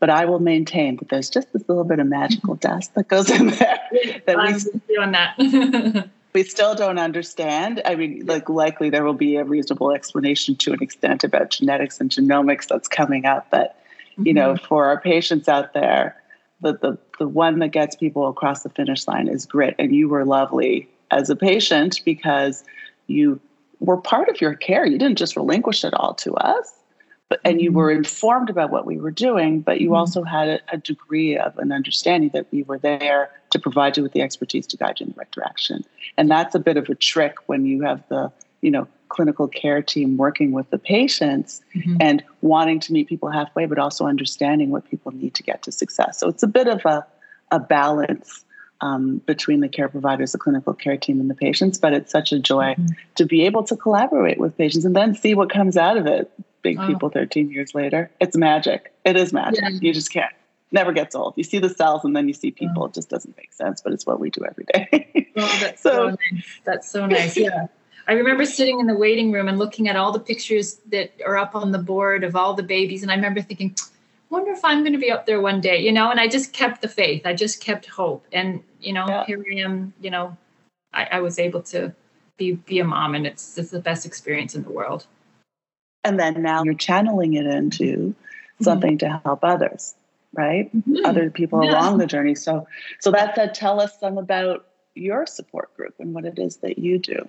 But 0.00 0.10
I 0.10 0.24
will 0.24 0.40
maintain 0.40 0.96
that 0.96 1.08
there's 1.08 1.30
just 1.30 1.52
this 1.52 1.68
little 1.68 1.84
bit 1.84 1.98
of 1.98 2.06
magical 2.06 2.54
dust 2.68 2.94
that 2.94 3.08
goes 3.08 3.30
in 3.30 3.48
there 3.48 3.80
that 4.26 4.38
I'm 4.38 4.54
we 4.88 4.96
that. 4.96 6.08
we 6.34 6.42
still 6.42 6.74
don't 6.74 6.98
understand. 6.98 7.80
I 7.84 7.94
mean, 7.94 8.26
like 8.26 8.48
likely 8.48 8.90
there 8.90 9.04
will 9.04 9.14
be 9.14 9.36
a 9.36 9.44
reasonable 9.44 9.92
explanation 9.92 10.56
to 10.56 10.72
an 10.72 10.82
extent 10.82 11.22
about 11.22 11.50
genetics 11.50 12.00
and 12.00 12.10
genomics 12.10 12.66
that's 12.66 12.88
coming 12.88 13.24
up. 13.24 13.46
But 13.50 13.78
you 14.16 14.24
mm-hmm. 14.24 14.34
know, 14.34 14.56
for 14.56 14.86
our 14.86 15.00
patients 15.00 15.48
out 15.48 15.74
there, 15.74 16.16
the, 16.60 16.72
the 16.72 16.98
the 17.18 17.28
one 17.28 17.58
that 17.60 17.68
gets 17.68 17.96
people 17.96 18.28
across 18.28 18.62
the 18.62 18.68
finish 18.70 19.06
line 19.06 19.28
is 19.28 19.46
grit 19.46 19.74
and 19.78 19.94
you 19.94 20.08
were 20.08 20.24
lovely 20.24 20.88
as 21.10 21.30
a 21.30 21.36
patient 21.36 22.00
because 22.04 22.64
you 23.06 23.40
were 23.80 23.96
part 23.96 24.28
of 24.28 24.40
your 24.40 24.54
care 24.54 24.86
you 24.86 24.98
didn't 24.98 25.18
just 25.18 25.36
relinquish 25.36 25.84
it 25.84 25.94
all 25.94 26.14
to 26.14 26.34
us 26.34 26.72
but 27.28 27.40
and 27.44 27.60
you 27.60 27.72
were 27.72 27.88
mm-hmm. 27.88 27.98
informed 27.98 28.50
about 28.50 28.70
what 28.70 28.86
we 28.86 28.98
were 28.98 29.10
doing 29.10 29.60
but 29.60 29.80
you 29.80 29.88
mm-hmm. 29.88 29.96
also 29.96 30.22
had 30.22 30.48
a, 30.48 30.60
a 30.72 30.78
degree 30.78 31.36
of 31.36 31.56
an 31.58 31.72
understanding 31.72 32.30
that 32.32 32.46
we 32.50 32.62
were 32.62 32.78
there 32.78 33.30
to 33.50 33.58
provide 33.58 33.96
you 33.96 34.02
with 34.02 34.12
the 34.12 34.22
expertise 34.22 34.66
to 34.66 34.76
guide 34.76 34.98
you 35.00 35.04
in 35.04 35.12
the 35.12 35.18
right 35.18 35.30
direction 35.30 35.84
and 36.16 36.30
that's 36.30 36.54
a 36.54 36.60
bit 36.60 36.76
of 36.76 36.88
a 36.88 36.94
trick 36.94 37.36
when 37.46 37.64
you 37.64 37.82
have 37.82 38.02
the 38.08 38.30
you 38.60 38.70
know 38.70 38.86
clinical 39.14 39.46
care 39.46 39.80
team 39.80 40.16
working 40.16 40.50
with 40.50 40.68
the 40.70 40.78
patients 40.78 41.62
mm-hmm. 41.74 41.96
and 42.00 42.22
wanting 42.42 42.80
to 42.80 42.92
meet 42.92 43.08
people 43.08 43.30
halfway, 43.30 43.64
but 43.64 43.78
also 43.78 44.06
understanding 44.06 44.70
what 44.70 44.88
people 44.90 45.12
need 45.12 45.34
to 45.34 45.42
get 45.42 45.62
to 45.62 45.70
success. 45.70 46.18
So 46.18 46.28
it's 46.28 46.42
a 46.42 46.48
bit 46.48 46.66
of 46.66 46.84
a, 46.84 47.06
a 47.52 47.60
balance 47.60 48.44
um, 48.80 49.18
between 49.18 49.60
the 49.60 49.68
care 49.68 49.88
providers, 49.88 50.32
the 50.32 50.38
clinical 50.38 50.74
care 50.74 50.96
team, 50.96 51.20
and 51.20 51.30
the 51.30 51.34
patients. 51.34 51.78
But 51.78 51.94
it's 51.94 52.10
such 52.10 52.32
a 52.32 52.40
joy 52.40 52.74
mm-hmm. 52.74 52.86
to 53.14 53.24
be 53.24 53.46
able 53.46 53.62
to 53.64 53.76
collaborate 53.76 54.38
with 54.38 54.56
patients 54.58 54.84
and 54.84 54.96
then 54.96 55.14
see 55.14 55.34
what 55.34 55.48
comes 55.48 55.76
out 55.76 55.96
of 55.96 56.06
it. 56.06 56.30
Big 56.62 56.78
oh. 56.80 56.86
people 56.86 57.08
13 57.08 57.50
years 57.50 57.74
later. 57.74 58.10
It's 58.20 58.36
magic. 58.36 58.92
It 59.04 59.16
is 59.16 59.32
magic. 59.32 59.62
Yeah. 59.62 59.78
You 59.80 59.94
just 59.94 60.12
can't. 60.12 60.32
Never 60.72 60.92
gets 60.92 61.14
old. 61.14 61.34
You 61.36 61.44
see 61.44 61.60
the 61.60 61.68
cells 61.68 62.04
and 62.04 62.16
then 62.16 62.26
you 62.26 62.34
see 62.34 62.50
people. 62.50 62.86
It 62.86 62.94
just 62.94 63.08
doesn't 63.08 63.36
make 63.36 63.52
sense, 63.52 63.80
but 63.80 63.92
it's 63.92 64.06
what 64.06 64.18
we 64.18 64.30
do 64.30 64.44
every 64.44 64.64
day. 64.64 65.30
oh, 65.36 65.58
that's 65.60 65.82
so, 65.88 65.90
so 65.90 66.08
nice. 66.08 66.60
That's 66.64 66.90
so 66.90 67.06
nice. 67.06 67.36
Yeah. 67.44 67.68
I 68.06 68.12
remember 68.12 68.44
sitting 68.44 68.80
in 68.80 68.86
the 68.86 68.94
waiting 68.94 69.32
room 69.32 69.48
and 69.48 69.58
looking 69.58 69.88
at 69.88 69.96
all 69.96 70.12
the 70.12 70.20
pictures 70.20 70.80
that 70.90 71.12
are 71.24 71.36
up 71.36 71.54
on 71.54 71.72
the 71.72 71.78
board 71.78 72.24
of 72.24 72.36
all 72.36 72.54
the 72.54 72.62
babies. 72.62 73.02
And 73.02 73.10
I 73.10 73.14
remember 73.14 73.40
thinking, 73.40 73.74
wonder 74.28 74.52
if 74.52 74.64
I'm 74.64 74.80
going 74.80 74.92
to 74.92 74.98
be 74.98 75.10
up 75.10 75.26
there 75.26 75.40
one 75.40 75.60
day, 75.60 75.80
you 75.80 75.92
know, 75.92 76.10
and 76.10 76.20
I 76.20 76.28
just 76.28 76.52
kept 76.52 76.82
the 76.82 76.88
faith. 76.88 77.22
I 77.24 77.34
just 77.34 77.60
kept 77.60 77.86
hope. 77.86 78.26
And, 78.32 78.62
you 78.80 78.92
know, 78.92 79.06
yeah. 79.08 79.24
here 79.24 79.44
I 79.50 79.60
am, 79.60 79.94
you 80.00 80.10
know, 80.10 80.36
I, 80.92 81.04
I, 81.12 81.20
was 81.20 81.38
able 81.38 81.62
to 81.62 81.94
be, 82.36 82.52
be 82.52 82.78
a 82.78 82.84
mom 82.84 83.14
and 83.14 83.26
it's, 83.26 83.56
it's 83.56 83.70
the 83.70 83.80
best 83.80 84.04
experience 84.04 84.54
in 84.54 84.64
the 84.64 84.70
world. 84.70 85.06
And 86.02 86.18
then 86.18 86.42
now 86.42 86.62
you're 86.64 86.74
channeling 86.74 87.34
it 87.34 87.46
into 87.46 87.84
mm-hmm. 87.84 88.64
something 88.64 88.98
mm-hmm. 88.98 89.14
to 89.14 89.22
help 89.24 89.40
others, 89.42 89.94
right? 90.34 90.74
Mm-hmm. 90.76 91.06
Other 91.06 91.30
people 91.30 91.64
yeah. 91.64 91.72
along 91.72 91.98
the 91.98 92.06
journey. 92.06 92.34
So, 92.34 92.66
so 93.00 93.10
that 93.12 93.34
said, 93.34 93.54
tell 93.54 93.80
us 93.80 93.98
some 93.98 94.18
about 94.18 94.66
your 94.94 95.26
support 95.26 95.74
group 95.76 95.94
and 95.98 96.14
what 96.14 96.24
it 96.24 96.38
is 96.38 96.58
that 96.58 96.78
you 96.78 96.98
do. 96.98 97.26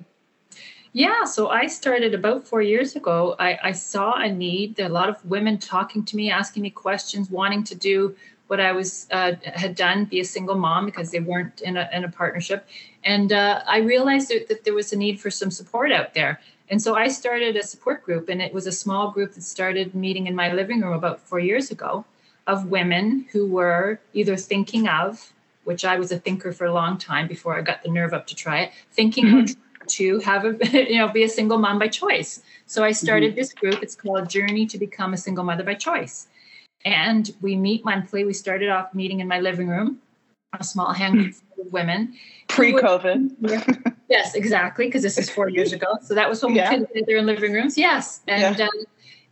Yeah, 0.96 1.26
so 1.26 1.50
I 1.50 1.68
started 1.68 2.14
about 2.14 2.48
four 2.48 2.62
years 2.62 2.96
ago. 2.96 3.36
I, 3.38 3.60
I 3.62 3.72
saw 3.74 4.14
a 4.14 4.32
need. 4.32 4.78
There 4.78 4.86
a 4.86 4.90
lot 4.90 5.10
of 5.10 5.18
women 5.26 5.58
talking 5.58 6.06
to 6.06 6.16
me, 6.16 6.32
asking 6.32 6.64
me 6.64 6.70
questions, 6.70 7.30
wanting 7.30 7.66
to 7.66 7.76
do 7.76 8.16
what 8.48 8.62
I 8.62 8.72
was 8.72 9.06
uh, 9.12 9.34
had 9.44 9.76
done, 9.76 10.06
be 10.06 10.22
a 10.22 10.24
single 10.24 10.56
mom 10.56 10.86
because 10.86 11.12
they 11.12 11.20
weren't 11.20 11.60
in 11.60 11.76
a, 11.76 11.90
in 11.92 12.06
a 12.06 12.10
partnership. 12.10 12.66
And 13.04 13.34
uh, 13.34 13.62
I 13.68 13.80
realized 13.80 14.30
that, 14.30 14.48
that 14.48 14.64
there 14.64 14.74
was 14.74 14.94
a 14.94 14.96
need 14.96 15.20
for 15.20 15.30
some 15.30 15.52
support 15.52 15.92
out 15.92 16.14
there. 16.14 16.40
And 16.70 16.82
so 16.82 16.96
I 16.96 17.10
started 17.10 17.58
a 17.58 17.64
support 17.64 18.06
group, 18.06 18.30
and 18.30 18.42
it 18.42 18.54
was 18.54 18.66
a 18.66 18.72
small 18.72 19.12
group 19.12 19.34
that 19.34 19.44
started 19.44 19.96
meeting 19.96 20.28
in 20.28 20.34
my 20.34 20.54
living 20.54 20.80
room 20.80 20.94
about 20.94 21.20
four 21.20 21.40
years 21.40 21.72
ago 21.72 22.06
of 22.48 22.68
women 22.68 23.26
who 23.34 23.46
were 23.46 24.00
either 24.14 24.38
thinking 24.38 24.88
of, 24.88 25.34
which 25.66 25.84
I 25.84 26.00
was 26.00 26.14
a 26.14 26.20
thinker 26.20 26.54
for 26.54 26.64
a 26.64 26.74
long 26.74 26.98
time 26.98 27.28
before 27.28 27.58
I 27.58 27.64
got 27.64 27.84
the 27.84 27.90
nerve 27.90 28.14
up 28.14 28.28
to 28.28 28.36
try 28.36 28.62
it, 28.62 28.72
thinking 28.94 29.26
mm-hmm 29.26 29.62
to 29.88 30.20
have 30.20 30.46
a 30.46 30.58
you 30.90 30.98
know 30.98 31.08
be 31.08 31.24
a 31.24 31.30
single 31.30 31.58
mom 31.58 31.80
by 31.80 31.88
choice. 31.88 32.42
So 32.66 32.84
i 32.84 32.92
started 32.92 33.32
mm-hmm. 33.32 33.38
this 33.38 33.54
group. 33.54 33.82
It's 33.82 33.96
called 33.96 34.30
journey 34.30 34.66
to 34.68 34.78
become 34.78 35.14
a 35.14 35.18
single 35.18 35.44
mother 35.44 35.64
by 35.64 35.76
choice. 35.76 36.28
And 36.84 37.34
we 37.42 37.56
meet 37.56 37.84
monthly. 37.84 38.26
We 38.26 38.34
started 38.34 38.70
off 38.70 38.94
meeting 38.94 39.20
in 39.20 39.28
my 39.28 39.40
living 39.40 39.68
room 39.68 40.00
a 40.60 40.64
small 40.64 40.94
handful 41.02 41.66
of 41.66 41.74
women. 41.74 42.16
Pre-covid. 42.48 43.92
Yes 44.08 44.36
exactly 44.36 44.86
because 44.86 45.02
this 45.02 45.18
is 45.18 45.32
four 45.32 45.50
years 45.50 45.74
ago. 45.74 45.88
So 46.04 46.14
that 46.14 46.30
was 46.30 46.44
when 46.44 46.54
we 46.54 46.62
could 46.62 46.88
together 46.94 47.18
in 47.18 47.26
living 47.26 47.54
rooms. 47.54 47.76
Yes 47.76 48.22
and 48.28 48.60
yeah. 48.60 48.66
um, 48.66 48.86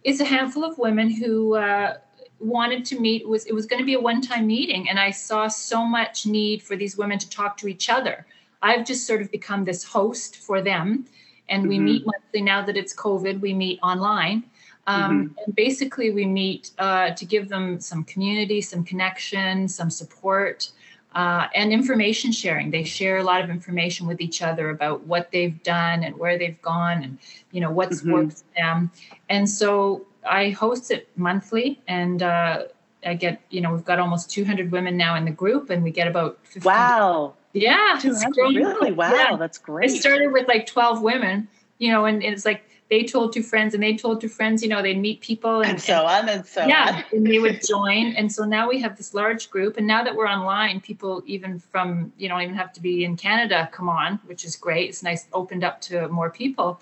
it's 0.03 0.19
a 0.19 0.25
handful 0.25 0.63
of 0.63 0.79
women 0.79 1.11
who 1.11 1.53
uh, 1.53 1.97
wanted 2.39 2.83
to 2.85 2.99
meet 2.99 3.27
was 3.27 3.45
it 3.45 3.53
was 3.53 3.65
going 3.65 3.79
to 3.79 3.85
be 3.85 3.93
a 3.93 3.99
one-time 3.99 4.45
meeting 4.45 4.89
and 4.89 4.99
i 4.99 5.09
saw 5.09 5.47
so 5.47 5.85
much 5.85 6.25
need 6.25 6.61
for 6.61 6.75
these 6.75 6.97
women 6.97 7.17
to 7.17 7.29
talk 7.29 7.57
to 7.57 7.67
each 7.67 7.89
other 7.89 8.25
I've 8.63 8.85
just 8.85 9.05
sort 9.05 9.21
of 9.21 9.29
become 9.29 9.65
this 9.65 9.83
host 9.83 10.37
for 10.37 10.61
them. 10.61 11.05
And 11.49 11.67
we 11.67 11.75
mm-hmm. 11.75 11.85
meet 11.85 12.05
monthly 12.05 12.41
now 12.41 12.65
that 12.65 12.77
it's 12.77 12.95
COVID, 12.95 13.41
we 13.41 13.53
meet 13.53 13.79
online. 13.83 14.45
Um, 14.87 15.29
mm-hmm. 15.29 15.39
And 15.45 15.55
basically, 15.55 16.11
we 16.11 16.25
meet 16.25 16.71
uh, 16.79 17.11
to 17.11 17.25
give 17.25 17.49
them 17.49 17.79
some 17.79 18.03
community, 18.05 18.61
some 18.61 18.83
connection, 18.83 19.67
some 19.67 19.89
support, 19.89 20.71
uh, 21.15 21.47
and 21.53 21.71
information 21.71 22.31
sharing. 22.31 22.71
They 22.71 22.83
share 22.83 23.17
a 23.17 23.23
lot 23.23 23.41
of 23.41 23.49
information 23.49 24.07
with 24.07 24.19
each 24.19 24.41
other 24.41 24.69
about 24.69 25.05
what 25.05 25.31
they've 25.31 25.61
done 25.63 26.03
and 26.03 26.17
where 26.17 26.37
they've 26.37 26.61
gone, 26.61 27.03
and 27.03 27.17
you 27.51 27.61
know 27.61 27.71
what's 27.71 28.01
mm-hmm. 28.01 28.13
worked 28.13 28.33
for 28.33 28.45
them. 28.57 28.91
And 29.29 29.49
so 29.49 30.05
I 30.27 30.49
host 30.49 30.91
it 30.91 31.07
monthly, 31.15 31.81
and 31.87 32.23
uh, 32.23 32.63
I 33.05 33.13
get 33.13 33.41
you 33.51 33.61
know 33.61 33.71
we've 33.71 33.85
got 33.85 33.99
almost 33.99 34.31
200 34.31 34.71
women 34.71 34.97
now 34.97 35.15
in 35.15 35.23
the 35.23 35.31
group, 35.31 35.69
and 35.69 35.81
we 35.83 35.91
get 35.91 36.07
about 36.07 36.39
50 36.43 36.67
wow 36.67 37.35
yeah, 37.53 37.99
really? 38.35 38.91
Wow, 38.93 39.13
yeah. 39.13 39.35
that's 39.37 39.57
great. 39.57 39.91
It 39.91 39.99
started 39.99 40.33
with 40.33 40.47
like 40.47 40.65
12 40.65 41.01
women, 41.01 41.47
you 41.77 41.91
know, 41.91 42.05
and, 42.05 42.23
and, 42.23 42.33
it's 42.33 42.45
like 42.45 42.63
they 42.89 43.03
told 43.03 43.31
two 43.33 43.43
friends 43.43 43.73
and 43.73 43.81
they 43.81 43.95
told 43.95 44.21
two 44.21 44.27
friends, 44.27 44.63
you 44.63 44.69
know, 44.69 44.81
they'd 44.81 44.99
meet 44.99 45.21
people 45.21 45.61
and, 45.61 45.71
and 45.71 45.81
so 45.81 46.05
on 46.05 46.27
and 46.29 46.45
so 46.45 46.65
yeah, 46.65 46.95
on. 46.97 47.17
and 47.17 47.27
they 47.27 47.39
would 47.39 47.61
join. 47.67 48.13
And 48.15 48.31
so 48.31 48.43
now 48.43 48.67
we 48.67 48.81
have 48.81 48.97
this 48.97 49.13
large 49.13 49.49
group. 49.51 49.77
And 49.77 49.85
now 49.85 50.03
that 50.03 50.15
we're 50.15 50.27
online, 50.27 50.81
people 50.81 51.23
even 51.25 51.59
from, 51.59 52.11
you 52.17 52.27
don't 52.27 52.41
even 52.41 52.55
have 52.55 52.73
to 52.73 52.81
be 52.81 53.05
in 53.05 53.15
Canada 53.15 53.69
come 53.71 53.87
on, 53.87 54.19
which 54.25 54.45
is 54.45 54.55
great. 54.55 54.89
It's 54.89 55.03
nice, 55.03 55.27
opened 55.31 55.63
up 55.63 55.79
to 55.81 56.07
more 56.09 56.29
people. 56.29 56.79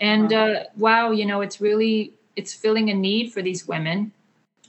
And 0.00 0.32
uh, 0.32 0.64
wow 0.76 1.10
you 1.12 1.26
know, 1.26 1.40
it's 1.42 1.60
really, 1.60 2.14
it's 2.34 2.52
filling 2.52 2.90
a 2.90 2.94
need 2.94 3.32
for 3.32 3.42
these 3.42 3.68
women 3.68 4.10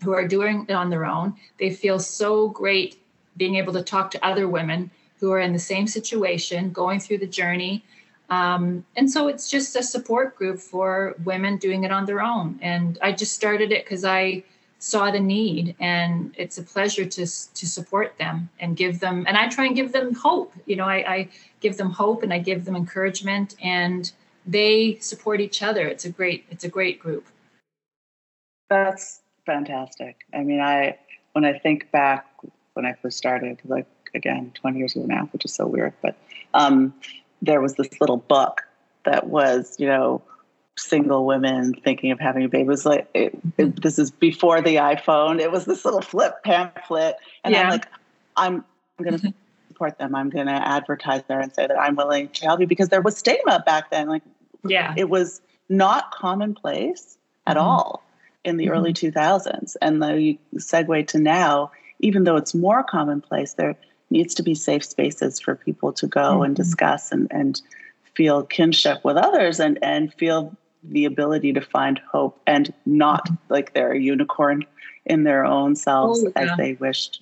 who 0.04 0.14
are 0.14 0.28
doing 0.28 0.66
it 0.68 0.74
on 0.74 0.90
their 0.90 1.06
own. 1.06 1.36
They 1.60 1.72
feel 1.72 2.00
so 2.00 2.50
great 2.50 3.02
being 3.38 3.56
able 3.56 3.74
to 3.74 3.82
talk 3.82 4.12
to 4.12 4.26
other 4.26 4.48
women 4.48 4.92
who 5.20 5.32
are 5.32 5.40
in 5.40 5.54
the 5.54 5.60
same 5.60 5.88
situation, 5.88 6.72
going 6.72 7.00
through 7.00 7.20
the 7.20 7.28
journey. 7.28 7.84
Um, 8.30 8.86
and 8.96 9.10
so 9.10 9.28
it's 9.28 9.50
just 9.50 9.76
a 9.76 9.84
support 9.84 10.36
group 10.36 10.60
for 10.60 11.16
women 11.24 11.58
doing 11.58 11.84
it 11.84 11.92
on 11.92 12.06
their 12.06 12.22
own. 12.22 12.60
And 12.62 12.98
I 13.02 13.12
just 13.12 13.34
started 13.34 13.72
it 13.72 13.86
because 13.86 14.04
I 14.04 14.44
saw 14.80 15.10
the 15.10 15.20
need, 15.20 15.76
and 15.80 16.34
it's 16.38 16.58
a 16.58 16.64
pleasure 16.64 17.06
to 17.06 17.26
to 17.26 17.68
support 17.68 18.18
them 18.18 18.50
and 18.60 18.76
give 18.76 19.00
them. 19.00 19.26
And 19.28 19.38
I 19.38 19.48
try 19.48 19.66
and 19.66 19.76
give 19.76 19.92
them 19.92 20.14
hope. 20.14 20.54
You 20.66 20.76
know, 20.76 20.86
I, 20.86 21.14
I 21.16 21.30
give 21.60 21.78
them 21.78 21.92
hope 21.92 22.24
and 22.24 22.34
I 22.34 22.40
give 22.40 22.66
them 22.66 22.76
encouragement, 22.76 23.56
and 23.62 24.12
they 24.46 24.98
support 25.00 25.40
each 25.40 25.64
other. 25.64 25.88
It's 25.88 26.06
a 26.06 26.10
great 26.10 26.46
it's 26.50 26.64
a 26.64 26.70
great 26.70 27.00
group. 27.00 27.26
That's 28.70 29.22
fantastic. 29.46 30.26
I 30.34 30.44
mean, 30.44 30.60
I 30.60 30.98
when 31.34 31.46
I 31.46 31.58
think 31.58 31.92
back 31.92 32.26
when 32.74 32.86
I 32.86 32.94
first 32.94 33.18
started, 33.18 33.60
like 33.66 33.88
again 34.16 34.52
20 34.56 34.78
years 34.78 34.96
ago 34.96 35.06
now, 35.06 35.30
which 35.32 35.46
is 35.46 35.54
so 35.54 35.68
weird. 35.68 35.94
But 36.02 36.16
um, 36.54 36.94
there 37.42 37.62
was 37.62 37.76
this 37.76 37.90
little 38.00 38.18
book 38.18 38.64
that 39.04 39.28
was, 39.28 39.76
you 39.80 39.88
know, 39.88 40.22
single 40.78 41.26
women 41.26 41.74
thinking 41.74 42.12
of 42.12 42.20
having 42.20 42.44
a 42.44 42.50
baby. 42.50 42.64
It 42.64 42.68
was 42.68 42.86
like 42.86 43.08
it, 43.14 43.38
it, 43.58 43.82
this 43.82 43.98
is 43.98 44.12
before 44.12 44.62
the 44.62 44.76
iPhone. 44.76 45.40
It 45.40 45.52
was 45.52 45.66
this 45.66 45.86
little 45.86 46.02
flip 46.02 46.44
pamphlet, 46.44 47.16
and 47.44 47.54
yeah. 47.54 47.64
I'm 47.64 47.70
like, 47.70 47.88
I'm, 48.36 48.66
I'm 49.00 49.06
going 49.06 49.20
to 49.20 49.34
support 49.68 49.98
them. 49.98 50.16
I'm 50.16 50.30
going 50.30 50.48
to 50.48 50.54
advertise 50.54 51.24
there 51.28 51.40
and 51.40 51.54
say 51.54 51.68
that 51.68 51.80
I'm 51.80 51.96
willing 51.96 52.30
to 52.30 52.46
help 52.46 52.60
you 52.60 52.68
because 52.68 52.90
there 52.90 53.02
was 53.02 53.18
stigma 53.18 53.64
back 53.66 53.92
then. 53.92 54.08
Like, 54.08 54.24
yeah, 54.64 54.94
it 54.98 55.10
was 55.10 55.42
not 55.70 56.12
commonplace 56.12 57.18
at 57.48 57.58
mm-hmm. 57.58 57.66
all 57.66 58.04
in 58.44 58.58
the 58.58 58.66
mm-hmm. 58.66 58.74
early 58.74 58.94
2000s, 58.94 59.76
and 59.82 60.02
the 60.02 60.38
segue 60.58 61.08
to 61.08 61.20
now. 61.20 61.72
Even 62.00 62.26
though 62.26 62.36
it's 62.36 62.54
more 62.54 62.84
commonplace, 62.84 63.54
there 63.54 63.78
needs 64.16 64.34
to 64.36 64.44
be 64.44 64.56
safe 64.56 64.84
spaces 64.84 65.40
for 65.40 65.56
people 65.56 65.92
to 65.94 66.08
go 66.08 66.36
mm-hmm. 66.36 66.44
and 66.44 66.56
discuss 66.56 67.12
and, 67.12 67.28
and 67.32 67.62
feel 68.16 68.44
kinship 68.44 69.04
with 69.04 69.18
others 69.18 69.60
and, 69.60 69.78
and 69.82 70.14
feel 70.14 70.56
the 70.84 71.06
ability 71.06 71.52
to 71.52 71.62
find 71.62 72.00
hope 72.12 72.40
and 72.48 72.74
not 72.86 73.26
mm-hmm. 73.26 73.54
like 73.54 73.74
they're 73.74 73.92
a 73.92 74.00
unicorn 74.00 74.64
in 75.06 75.24
their 75.24 75.46
own 75.46 75.76
selves 75.76 76.24
oh, 76.24 76.32
yeah. 76.36 76.44
as 76.44 76.58
they 76.58 76.74
wished 76.74 77.22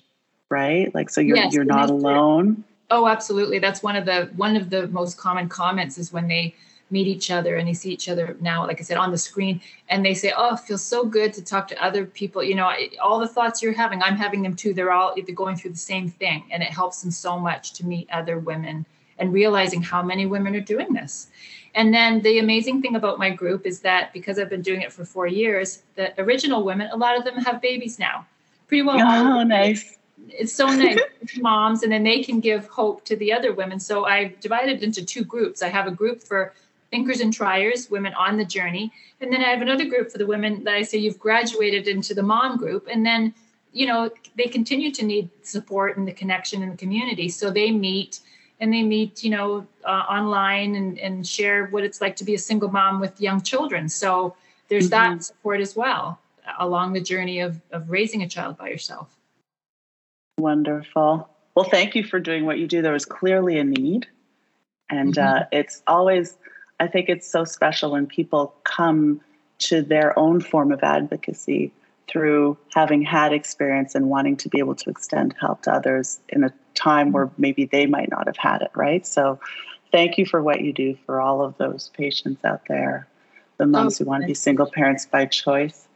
right 0.50 0.94
like 0.94 1.10
so 1.10 1.20
you're 1.20 1.36
yes, 1.36 1.54
you're 1.54 1.64
not 1.64 1.90
alone 1.90 2.62
oh 2.90 3.08
absolutely 3.08 3.58
that's 3.58 3.82
one 3.82 3.96
of 3.96 4.04
the 4.04 4.30
one 4.36 4.56
of 4.56 4.70
the 4.70 4.86
most 4.88 5.16
common 5.16 5.48
comments 5.48 5.96
is 5.96 6.12
when 6.12 6.28
they 6.28 6.54
meet 6.94 7.08
each 7.08 7.30
other 7.30 7.56
and 7.56 7.66
they 7.68 7.74
see 7.74 7.92
each 7.92 8.08
other 8.08 8.36
now, 8.40 8.66
like 8.66 8.80
I 8.80 8.84
said, 8.84 8.96
on 8.96 9.10
the 9.10 9.18
screen, 9.18 9.60
and 9.90 10.06
they 10.06 10.14
say, 10.14 10.32
"Oh, 10.36 10.54
it 10.54 10.60
feels 10.60 10.84
so 10.94 11.04
good 11.04 11.30
to 11.34 11.42
talk 11.52 11.64
to 11.68 11.84
other 11.86 12.06
people." 12.06 12.42
You 12.50 12.54
know, 12.54 12.68
all 13.02 13.18
the 13.18 13.32
thoughts 13.36 13.62
you're 13.62 13.80
having, 13.84 14.00
I'm 14.02 14.16
having 14.16 14.42
them 14.42 14.54
too. 14.54 14.72
They're 14.72 14.92
all 14.98 15.12
either 15.18 15.32
going 15.32 15.56
through 15.56 15.72
the 15.72 15.86
same 15.92 16.08
thing, 16.08 16.44
and 16.52 16.62
it 16.62 16.72
helps 16.80 17.02
them 17.02 17.10
so 17.10 17.32
much 17.38 17.72
to 17.74 17.86
meet 17.92 18.08
other 18.10 18.38
women 18.38 18.86
and 19.18 19.32
realizing 19.32 19.82
how 19.82 20.02
many 20.02 20.24
women 20.26 20.56
are 20.56 20.68
doing 20.74 20.92
this. 20.92 21.28
And 21.74 21.92
then 21.92 22.22
the 22.22 22.38
amazing 22.38 22.80
thing 22.82 22.94
about 22.96 23.18
my 23.18 23.30
group 23.30 23.66
is 23.66 23.80
that 23.80 24.12
because 24.12 24.38
I've 24.38 24.50
been 24.56 24.62
doing 24.70 24.82
it 24.82 24.92
for 24.92 25.04
four 25.04 25.26
years, 25.26 25.82
the 25.96 26.06
original 26.20 26.62
women, 26.62 26.88
a 26.92 26.96
lot 26.96 27.18
of 27.18 27.24
them 27.24 27.36
have 27.46 27.60
babies 27.60 27.98
now. 27.98 28.26
Pretty 28.68 28.82
well. 28.82 28.98
Oh, 29.00 29.42
nice 29.42 29.98
it's 30.28 30.52
so 30.52 30.66
nice 30.66 30.98
moms 31.38 31.82
and 31.82 31.92
then 31.92 32.02
they 32.02 32.22
can 32.22 32.40
give 32.40 32.66
hope 32.68 33.04
to 33.04 33.16
the 33.16 33.32
other 33.32 33.52
women 33.52 33.78
so 33.78 34.04
I've 34.04 34.38
divided 34.40 34.82
into 34.82 35.04
two 35.04 35.24
groups 35.24 35.62
i 35.62 35.68
have 35.68 35.86
a 35.86 35.90
group 35.90 36.22
for 36.22 36.54
thinkers 36.94 37.18
and 37.18 37.32
triers, 37.32 37.90
women 37.90 38.14
on 38.14 38.36
the 38.36 38.44
journey. 38.44 38.92
And 39.20 39.32
then 39.32 39.40
I 39.40 39.48
have 39.48 39.62
another 39.62 39.84
group 39.84 40.12
for 40.12 40.18
the 40.18 40.26
women 40.26 40.62
that 40.62 40.74
I 40.74 40.82
say 40.82 40.98
you've 40.98 41.18
graduated 41.18 41.88
into 41.88 42.14
the 42.14 42.22
mom 42.22 42.56
group. 42.56 42.86
And 42.88 43.04
then, 43.04 43.34
you 43.72 43.88
know, 43.88 44.10
they 44.36 44.44
continue 44.44 44.92
to 44.92 45.04
need 45.04 45.28
support 45.42 45.96
and 45.96 46.06
the 46.06 46.12
connection 46.12 46.62
in 46.62 46.70
the 46.70 46.76
community. 46.76 47.28
So 47.30 47.50
they 47.50 47.72
meet 47.72 48.20
and 48.60 48.72
they 48.72 48.84
meet, 48.84 49.24
you 49.24 49.30
know, 49.30 49.66
uh, 49.84 50.04
online 50.18 50.76
and, 50.76 50.96
and 51.00 51.26
share 51.26 51.66
what 51.66 51.82
it's 51.82 52.00
like 52.00 52.14
to 52.16 52.24
be 52.24 52.36
a 52.36 52.38
single 52.38 52.70
mom 52.70 53.00
with 53.00 53.20
young 53.20 53.40
children. 53.42 53.88
So 53.88 54.36
there's 54.68 54.88
mm-hmm. 54.88 55.14
that 55.14 55.24
support 55.24 55.60
as 55.60 55.74
well 55.74 56.20
along 56.60 56.92
the 56.92 57.00
journey 57.00 57.40
of, 57.40 57.60
of 57.72 57.90
raising 57.90 58.22
a 58.22 58.28
child 58.28 58.56
by 58.56 58.68
yourself. 58.68 59.08
Wonderful. 60.38 61.28
Well, 61.56 61.68
thank 61.68 61.96
you 61.96 62.04
for 62.04 62.20
doing 62.20 62.46
what 62.46 62.58
you 62.60 62.68
do. 62.68 62.82
There 62.82 62.92
was 62.92 63.04
clearly 63.04 63.58
a 63.58 63.64
need. 63.64 64.06
And 64.90 65.14
mm-hmm. 65.14 65.38
uh, 65.38 65.46
it's 65.50 65.82
always 65.88 66.36
I 66.80 66.86
think 66.88 67.08
it's 67.08 67.30
so 67.30 67.44
special 67.44 67.92
when 67.92 68.06
people 68.06 68.54
come 68.64 69.20
to 69.58 69.82
their 69.82 70.18
own 70.18 70.40
form 70.40 70.72
of 70.72 70.82
advocacy 70.82 71.72
through 72.08 72.58
having 72.74 73.02
had 73.02 73.32
experience 73.32 73.94
and 73.94 74.10
wanting 74.10 74.36
to 74.36 74.48
be 74.48 74.58
able 74.58 74.74
to 74.74 74.90
extend 74.90 75.34
help 75.40 75.62
to 75.62 75.72
others 75.72 76.20
in 76.28 76.44
a 76.44 76.52
time 76.74 77.12
where 77.12 77.30
maybe 77.38 77.64
they 77.64 77.86
might 77.86 78.10
not 78.10 78.26
have 78.26 78.36
had 78.36 78.62
it, 78.62 78.70
right? 78.74 79.06
So 79.06 79.38
thank 79.92 80.18
you 80.18 80.26
for 80.26 80.42
what 80.42 80.60
you 80.60 80.72
do 80.72 80.96
for 81.06 81.20
all 81.20 81.42
of 81.42 81.56
those 81.56 81.90
patients 81.96 82.44
out 82.44 82.62
there, 82.68 83.06
the 83.58 83.66
moms 83.66 84.00
oh, 84.00 84.04
who 84.04 84.10
want 84.10 84.22
to 84.22 84.26
be 84.26 84.34
single 84.34 84.70
parents 84.70 85.06
by 85.06 85.26
choice. 85.26 85.86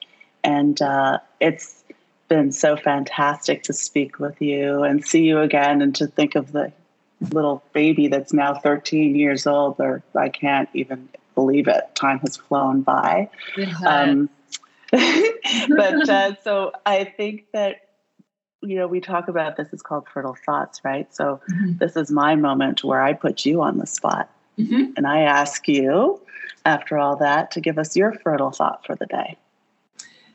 And 0.44 0.80
uh, 0.80 1.18
it's 1.40 1.84
been 2.28 2.52
so 2.52 2.76
fantastic 2.76 3.64
to 3.64 3.72
speak 3.72 4.18
with 4.18 4.40
you 4.40 4.82
and 4.82 5.04
see 5.04 5.24
you 5.24 5.40
again 5.40 5.82
and 5.82 5.94
to 5.96 6.06
think 6.06 6.36
of 6.36 6.52
the 6.52 6.72
little 7.20 7.62
baby 7.72 8.08
that's 8.08 8.32
now 8.32 8.54
13 8.54 9.14
years 9.14 9.46
old, 9.46 9.76
or 9.78 10.02
I 10.14 10.28
can't 10.28 10.68
even 10.74 11.08
believe 11.34 11.68
it. 11.68 11.94
Time 11.94 12.18
has 12.20 12.36
flown 12.36 12.82
by. 12.82 13.28
Um, 13.86 14.28
but 14.90 16.08
uh, 16.08 16.34
so 16.42 16.72
I 16.86 17.04
think 17.04 17.46
that 17.52 17.82
you 18.60 18.76
know, 18.76 18.88
we 18.88 19.00
talk 19.00 19.28
about 19.28 19.56
this 19.56 19.72
is 19.72 19.82
called 19.82 20.06
fertile 20.12 20.36
thoughts, 20.44 20.80
right? 20.84 21.12
So 21.14 21.40
mm-hmm. 21.50 21.76
this 21.78 21.96
is 21.96 22.10
my 22.10 22.34
moment 22.34 22.82
where 22.82 23.00
I 23.02 23.12
put 23.12 23.46
you 23.46 23.62
on 23.62 23.78
the 23.78 23.86
spot. 23.86 24.30
Mm-hmm. 24.58 24.92
And 24.96 25.06
I 25.06 25.20
ask 25.20 25.68
you, 25.68 26.20
after 26.64 26.98
all 26.98 27.16
that, 27.16 27.52
to 27.52 27.60
give 27.60 27.78
us 27.78 27.96
your 27.96 28.12
fertile 28.12 28.50
thought 28.50 28.84
for 28.84 28.96
the 28.96 29.06
day. 29.06 29.36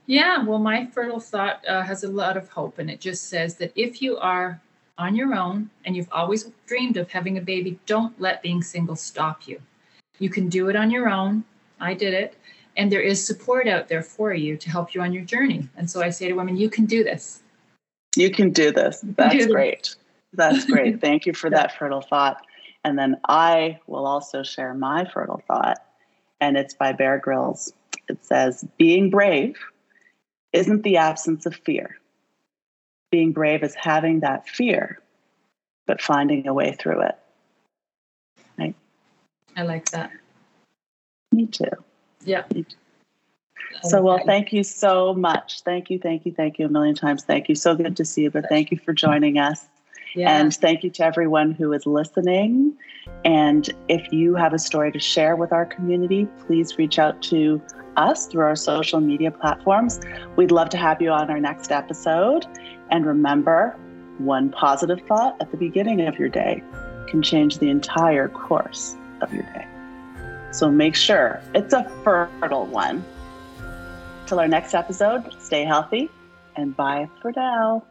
Yeah, 0.05 0.43
well, 0.43 0.59
my 0.59 0.85
fertile 0.87 1.19
thought 1.19 1.63
uh, 1.67 1.83
has 1.83 2.03
a 2.03 2.09
lot 2.09 2.37
of 2.37 2.49
hope, 2.49 2.79
and 2.79 2.89
it 2.89 2.99
just 2.99 3.29
says 3.29 3.55
that 3.55 3.71
if 3.75 4.01
you 4.01 4.17
are 4.17 4.61
on 4.97 5.15
your 5.15 5.33
own 5.33 5.69
and 5.85 5.95
you've 5.95 6.11
always 6.11 6.51
dreamed 6.65 6.97
of 6.97 7.11
having 7.11 7.37
a 7.37 7.41
baby, 7.41 7.79
don't 7.85 8.19
let 8.19 8.41
being 8.41 8.61
single 8.61 8.95
stop 8.95 9.47
you. 9.47 9.61
You 10.19 10.29
can 10.29 10.49
do 10.49 10.69
it 10.69 10.75
on 10.75 10.91
your 10.91 11.09
own. 11.09 11.43
I 11.79 11.93
did 11.93 12.13
it. 12.13 12.35
And 12.75 12.91
there 12.91 13.01
is 13.01 13.23
support 13.23 13.67
out 13.67 13.87
there 13.87 14.01
for 14.01 14.33
you 14.33 14.57
to 14.57 14.69
help 14.69 14.93
you 14.93 15.01
on 15.01 15.13
your 15.13 15.23
journey. 15.23 15.67
And 15.75 15.89
so 15.89 16.01
I 16.01 16.09
say 16.09 16.27
to 16.27 16.33
women, 16.33 16.57
you 16.57 16.69
can 16.69 16.85
do 16.85 17.03
this. 17.03 17.41
You 18.15 18.31
can 18.31 18.51
do 18.51 18.71
this. 18.71 19.01
That's 19.03 19.35
do 19.35 19.47
great. 19.47 19.81
This. 19.83 19.97
That's 20.33 20.65
great. 20.71 21.01
Thank 21.01 21.25
you 21.25 21.33
for 21.33 21.49
that 21.49 21.77
fertile 21.77 22.01
thought. 22.01 22.37
And 22.83 22.97
then 22.97 23.17
I 23.27 23.79
will 23.87 24.05
also 24.05 24.43
share 24.43 24.73
my 24.73 25.05
fertile 25.05 25.41
thought, 25.47 25.77
and 26.41 26.57
it's 26.57 26.73
by 26.73 26.91
Bear 26.91 27.17
Grylls. 27.17 27.71
It 28.09 28.23
says, 28.25 28.65
Being 28.77 29.09
brave 29.09 29.57
isn't 30.51 30.83
the 30.83 30.97
absence 30.97 31.45
of 31.45 31.55
fear. 31.55 31.97
Being 33.13 33.31
brave 33.31 33.61
is 33.61 33.75
having 33.75 34.21
that 34.21 34.49
fear, 34.49 34.97
but 35.85 36.01
finding 36.01 36.47
a 36.47 36.53
way 36.53 36.71
through 36.71 37.01
it. 37.03 37.15
Right? 38.57 38.73
I 39.55 39.61
like 39.61 39.91
that. 39.91 40.09
Me 41.31 41.45
too. 41.45 41.69
Yeah. 42.25 42.41
Me 42.51 42.63
too. 42.63 42.75
So, 43.83 44.01
well, 44.01 44.19
thank 44.25 44.51
you 44.51 44.63
so 44.63 45.13
much. 45.13 45.61
Thank 45.61 45.91
you, 45.91 45.99
thank 45.99 46.25
you, 46.25 46.31
thank 46.31 46.57
you 46.57 46.65
a 46.65 46.69
million 46.69 46.95
times. 46.95 47.23
Thank 47.23 47.49
you. 47.49 47.53
So 47.53 47.75
good 47.75 47.95
to 47.97 48.03
see 48.03 48.23
you, 48.23 48.31
but 48.31 48.49
thank 48.49 48.71
you 48.71 48.79
for 48.79 48.93
joining 48.93 49.37
us. 49.37 49.67
Yeah. 50.15 50.35
And 50.35 50.51
thank 50.51 50.83
you 50.83 50.89
to 50.89 51.05
everyone 51.05 51.51
who 51.51 51.71
is 51.71 51.85
listening. 51.85 52.75
And 53.25 53.69
if 53.89 54.11
you 54.11 54.33
have 54.33 54.53
a 54.53 54.59
story 54.59 54.91
to 54.91 54.99
share 54.99 55.35
with 55.35 55.53
our 55.53 55.67
community, 55.67 56.27
please 56.47 56.79
reach 56.79 56.97
out 56.97 57.21
to 57.23 57.61
us 57.95 58.25
through 58.25 58.43
our 58.43 58.55
social 58.55 58.99
media 58.99 59.29
platforms. 59.31 59.99
We'd 60.35 60.51
love 60.51 60.69
to 60.69 60.77
have 60.77 60.99
you 61.01 61.11
on 61.11 61.29
our 61.29 61.39
next 61.39 61.71
episode. 61.71 62.45
And 62.89 63.05
remember, 63.05 63.75
one 64.17 64.49
positive 64.49 65.01
thought 65.07 65.37
at 65.41 65.51
the 65.51 65.57
beginning 65.57 66.01
of 66.07 66.19
your 66.19 66.29
day 66.29 66.63
can 67.07 67.21
change 67.21 67.57
the 67.59 67.69
entire 67.69 68.27
course 68.27 68.95
of 69.21 69.33
your 69.33 69.43
day. 69.43 69.67
So 70.51 70.69
make 70.69 70.95
sure 70.95 71.41
it's 71.55 71.73
a 71.73 71.83
fertile 72.03 72.65
one. 72.67 73.03
Till 74.27 74.39
our 74.39 74.47
next 74.47 74.73
episode, 74.73 75.33
stay 75.39 75.63
healthy 75.63 76.09
and 76.55 76.75
bye 76.75 77.09
for 77.21 77.31
now. 77.35 77.83